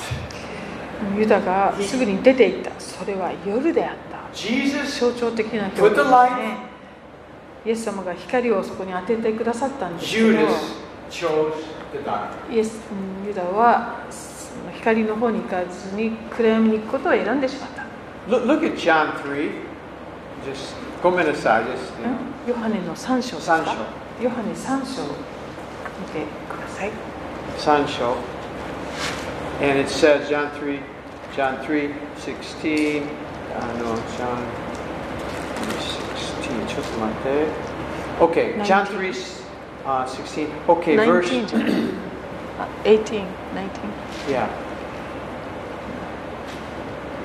[1.16, 6.56] ユダがすぐに出ていったそれは夜であった Jesus 象徴的な表 put 現 the です light ね
[7.65, 10.19] イエス様が光をそこに当ててくださったんです.イ
[12.59, 13.99] エスうんユダは
[14.75, 17.83] 光の方に行かずに暗闇に行くことを選んでしまった、
[18.27, 19.51] Look, look at John 3.
[20.45, 21.67] Just, ごめんなさい just,
[22.01, 22.49] you know.
[22.49, 23.57] ヨハネの3章ですか？
[23.57, 25.09] 三章ヨハネ3章見
[26.11, 26.91] てください
[27.57, 28.15] Sancho.
[29.61, 30.79] And it says, John 3,
[31.35, 33.03] John 3, 16.
[33.03, 34.41] Uh, no, John
[35.69, 36.02] 3, 16.
[36.67, 37.47] ちょっと待って.
[38.19, 39.11] Okay, John 3,
[39.85, 40.47] uh, 16.
[40.67, 41.27] Okay, verse.
[41.27, 41.71] 19じゃない
[42.59, 43.25] あ18 19
[44.29, 44.47] Yeah.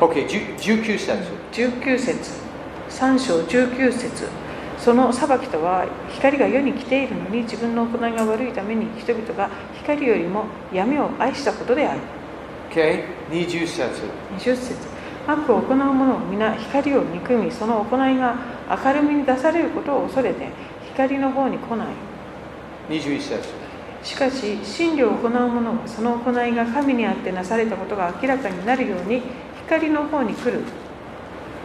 [0.01, 1.19] Okay, 10 19節。
[1.53, 2.33] 19節
[2.89, 4.29] 3章19節
[4.79, 12.01] その裁きとは光が世に来ているのに自分の行いが悪いために人々が光よりも闇を愛したことである
[12.71, 13.91] Okay, 20節。
[14.39, 14.77] 20節
[15.29, 18.35] 悪を行う者を皆光を憎みその行いが
[18.85, 20.49] 明るみに出されることを恐れて
[20.95, 21.89] 光の方に来ない
[22.89, 23.49] 21節。
[24.03, 29.21] しかし真理を行う者はその行いが神にあってなされたことが明らかになるように
[29.67, 30.63] 光の方に来る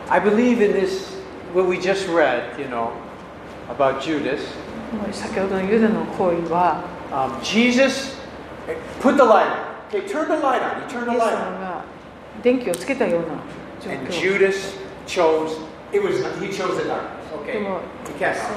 [0.09, 1.15] I believe in this,
[1.53, 2.91] what we just read, you know,
[3.69, 4.41] about Judas.
[5.11, 6.83] 先ほどのユダの行為は
[7.13, 8.17] Um, Jesus
[8.67, 9.73] eh, put the light on.
[9.89, 10.81] Okay, turn the light on.
[10.81, 11.92] He turned イ the light 様 on.
[12.37, 13.27] が電気をつけたような
[13.81, 14.75] 状 And 況 Judas
[15.07, 15.57] chose,
[15.91, 17.45] it was, he chose the darkness.
[17.45, 17.79] で Okay, も
[18.17, 18.49] he.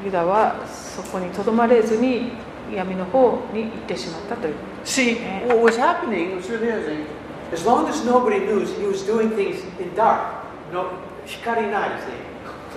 [0.00, 2.32] うんユダはそこにとどまれずに
[2.74, 7.04] 闇の方に行ってしまったという See, what was happening was really interesting.
[7.52, 10.40] As long as nobody knew, he was doing things in dark.
[10.72, 10.86] No,
[11.26, 12.12] 光ないですね。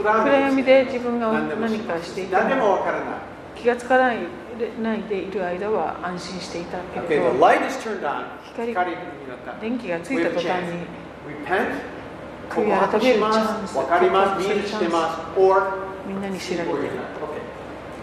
[0.03, 3.05] 暗暗闇で自分が何かしていても何でもわからない。
[3.55, 4.17] 気がつかない
[4.81, 7.31] ないでいる間は安心していたけれど。
[7.33, 8.95] 光
[9.61, 10.85] 電気がついた途端に。
[12.49, 14.47] 悔い改めるチャかります
[16.07, 16.79] みんなに知られて。
[16.79, 16.89] いる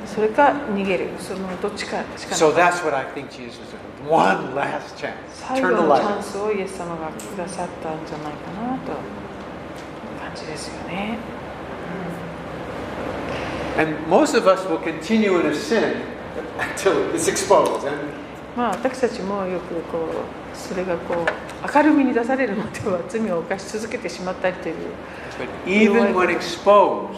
[0.06, 1.08] それか逃げる。
[1.18, 2.38] そのどっちかしかない。
[5.28, 8.92] 最後のチャンスをイエス様がくださったんじゃないかなと
[10.20, 11.18] 感じですよね。
[13.78, 16.19] And most of us will continue in a sin
[16.60, 17.86] until it's exposed.
[17.86, 17.98] And
[18.56, 24.74] まあ私たちもよくこうそれがこう明るみに出されるまでは罪を犯し続けてしまったりという
[25.38, 27.16] but even when exposed,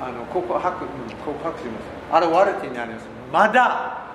[0.00, 0.90] あの告白、うん
[1.24, 2.26] 告白します。
[2.26, 3.06] 現れてになります。
[3.32, 4.06] まだ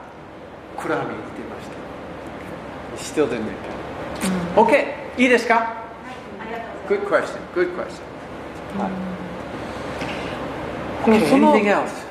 [0.77, 3.21] 暗闇にいてました。
[3.21, 3.81] Still didn't repent.
[4.55, 5.65] Okay, いいですかはい、
[6.39, 7.33] ありがとうございます。
[7.33, 7.39] Good question.
[7.55, 8.11] Good question.
[11.05, 12.00] でも Okay, その anything else?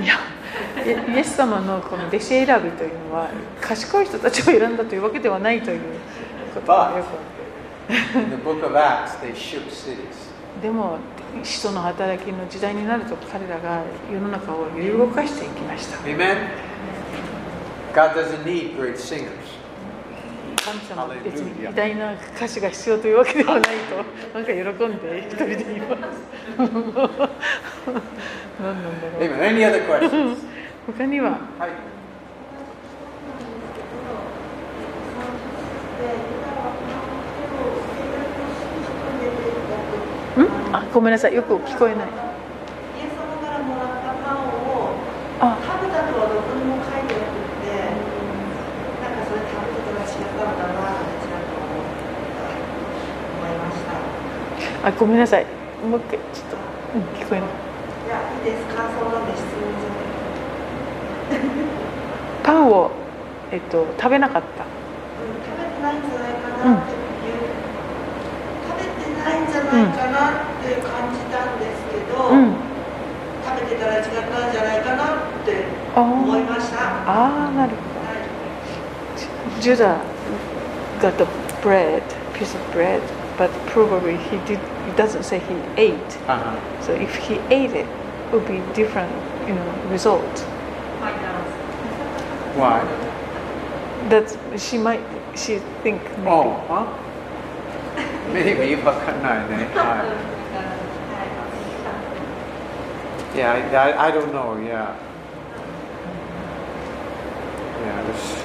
[0.00, 0.18] いや
[0.84, 3.28] イイエス様のこの弟子選びというのは
[3.60, 5.80] 賢い人たちを選んだというわけではないという
[6.54, 6.72] こと
[10.60, 10.98] でも
[11.42, 13.82] 使徒の働きの時代になると彼らが
[14.12, 15.96] 世の中を揺り動かしていきました。
[16.04, 16.36] Amen.
[17.94, 19.28] God doesn't need great singers
[20.64, 23.68] 神様は別に偉大な歌詞が必要というわけではないと
[24.38, 26.00] なんか喜んで一人で言います
[26.58, 27.08] 何なんだろ
[29.18, 29.20] う。
[29.20, 30.36] Amen Any other questions?
[30.86, 31.30] 他には？
[31.58, 31.70] はい。
[40.40, 40.48] ん？
[40.74, 41.34] あごめんなさい。
[41.34, 42.06] よく聞こえない。
[42.06, 42.08] イ
[43.04, 44.40] エス様からもらったパンを
[45.40, 47.64] あ食べたとはどこにも書いてなくって
[49.02, 51.66] なんかそれ食べてたら違ったのかなってちらっと思
[53.42, 53.92] 思いました
[54.84, 55.46] あごめんなさい。
[55.88, 56.56] もう一回ちょっと、
[56.94, 61.62] うん、聞こえないいやいいです感想なんで質問じゃない。
[62.42, 62.90] パンを、
[63.52, 64.64] えっと、食べなかった。
[64.64, 67.38] うん食べてないんじゃないかなっていう、
[68.66, 72.54] 食べてないんじゃないかなって感じたんですけど、うん。
[73.44, 75.64] 食べてたら違ったんじゃないかなって
[75.94, 76.78] あ思いーました。
[77.06, 77.56] あー。
[77.56, 78.22] なるほはい。
[79.56, 79.96] どジュダ
[81.00, 81.24] got the
[81.62, 82.02] bread
[82.34, 83.00] piece of bread
[83.42, 84.60] but probably he did.
[84.86, 86.12] It doesn't say he ate.
[86.28, 86.80] Uh-huh.
[86.80, 89.10] So if he ate it, it would be different,
[89.48, 90.38] you know, result.
[92.60, 92.78] Why?
[94.10, 95.02] That she might
[95.34, 96.00] she think.
[96.18, 96.28] Maybe.
[96.28, 96.86] Oh, huh?
[98.32, 98.96] maybe, but
[99.26, 99.58] no, no.
[103.34, 104.56] Yeah, I, I, I don't know.
[104.58, 104.94] Yeah,
[107.80, 108.41] yeah.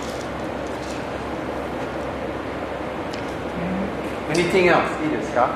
[4.37, 4.83] Anything else?
[5.05, 5.51] いいですか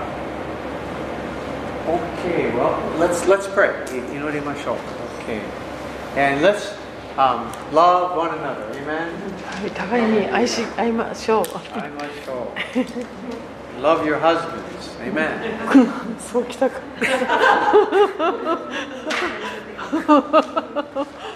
[1.87, 3.71] Okay, well, let's, let's pray.
[4.13, 4.77] 祈りましょう。
[5.23, 5.41] Okay.
[6.17, 6.75] And let's
[7.17, 8.67] um, love one another.
[8.73, 9.13] Amen?
[9.61, 11.45] はい互いに愛し合いましょう
[11.79, 13.81] 会いましょう。
[13.81, 14.97] Love your husbands.
[15.01, 16.19] Amen.
[16.19, 16.81] そうきたか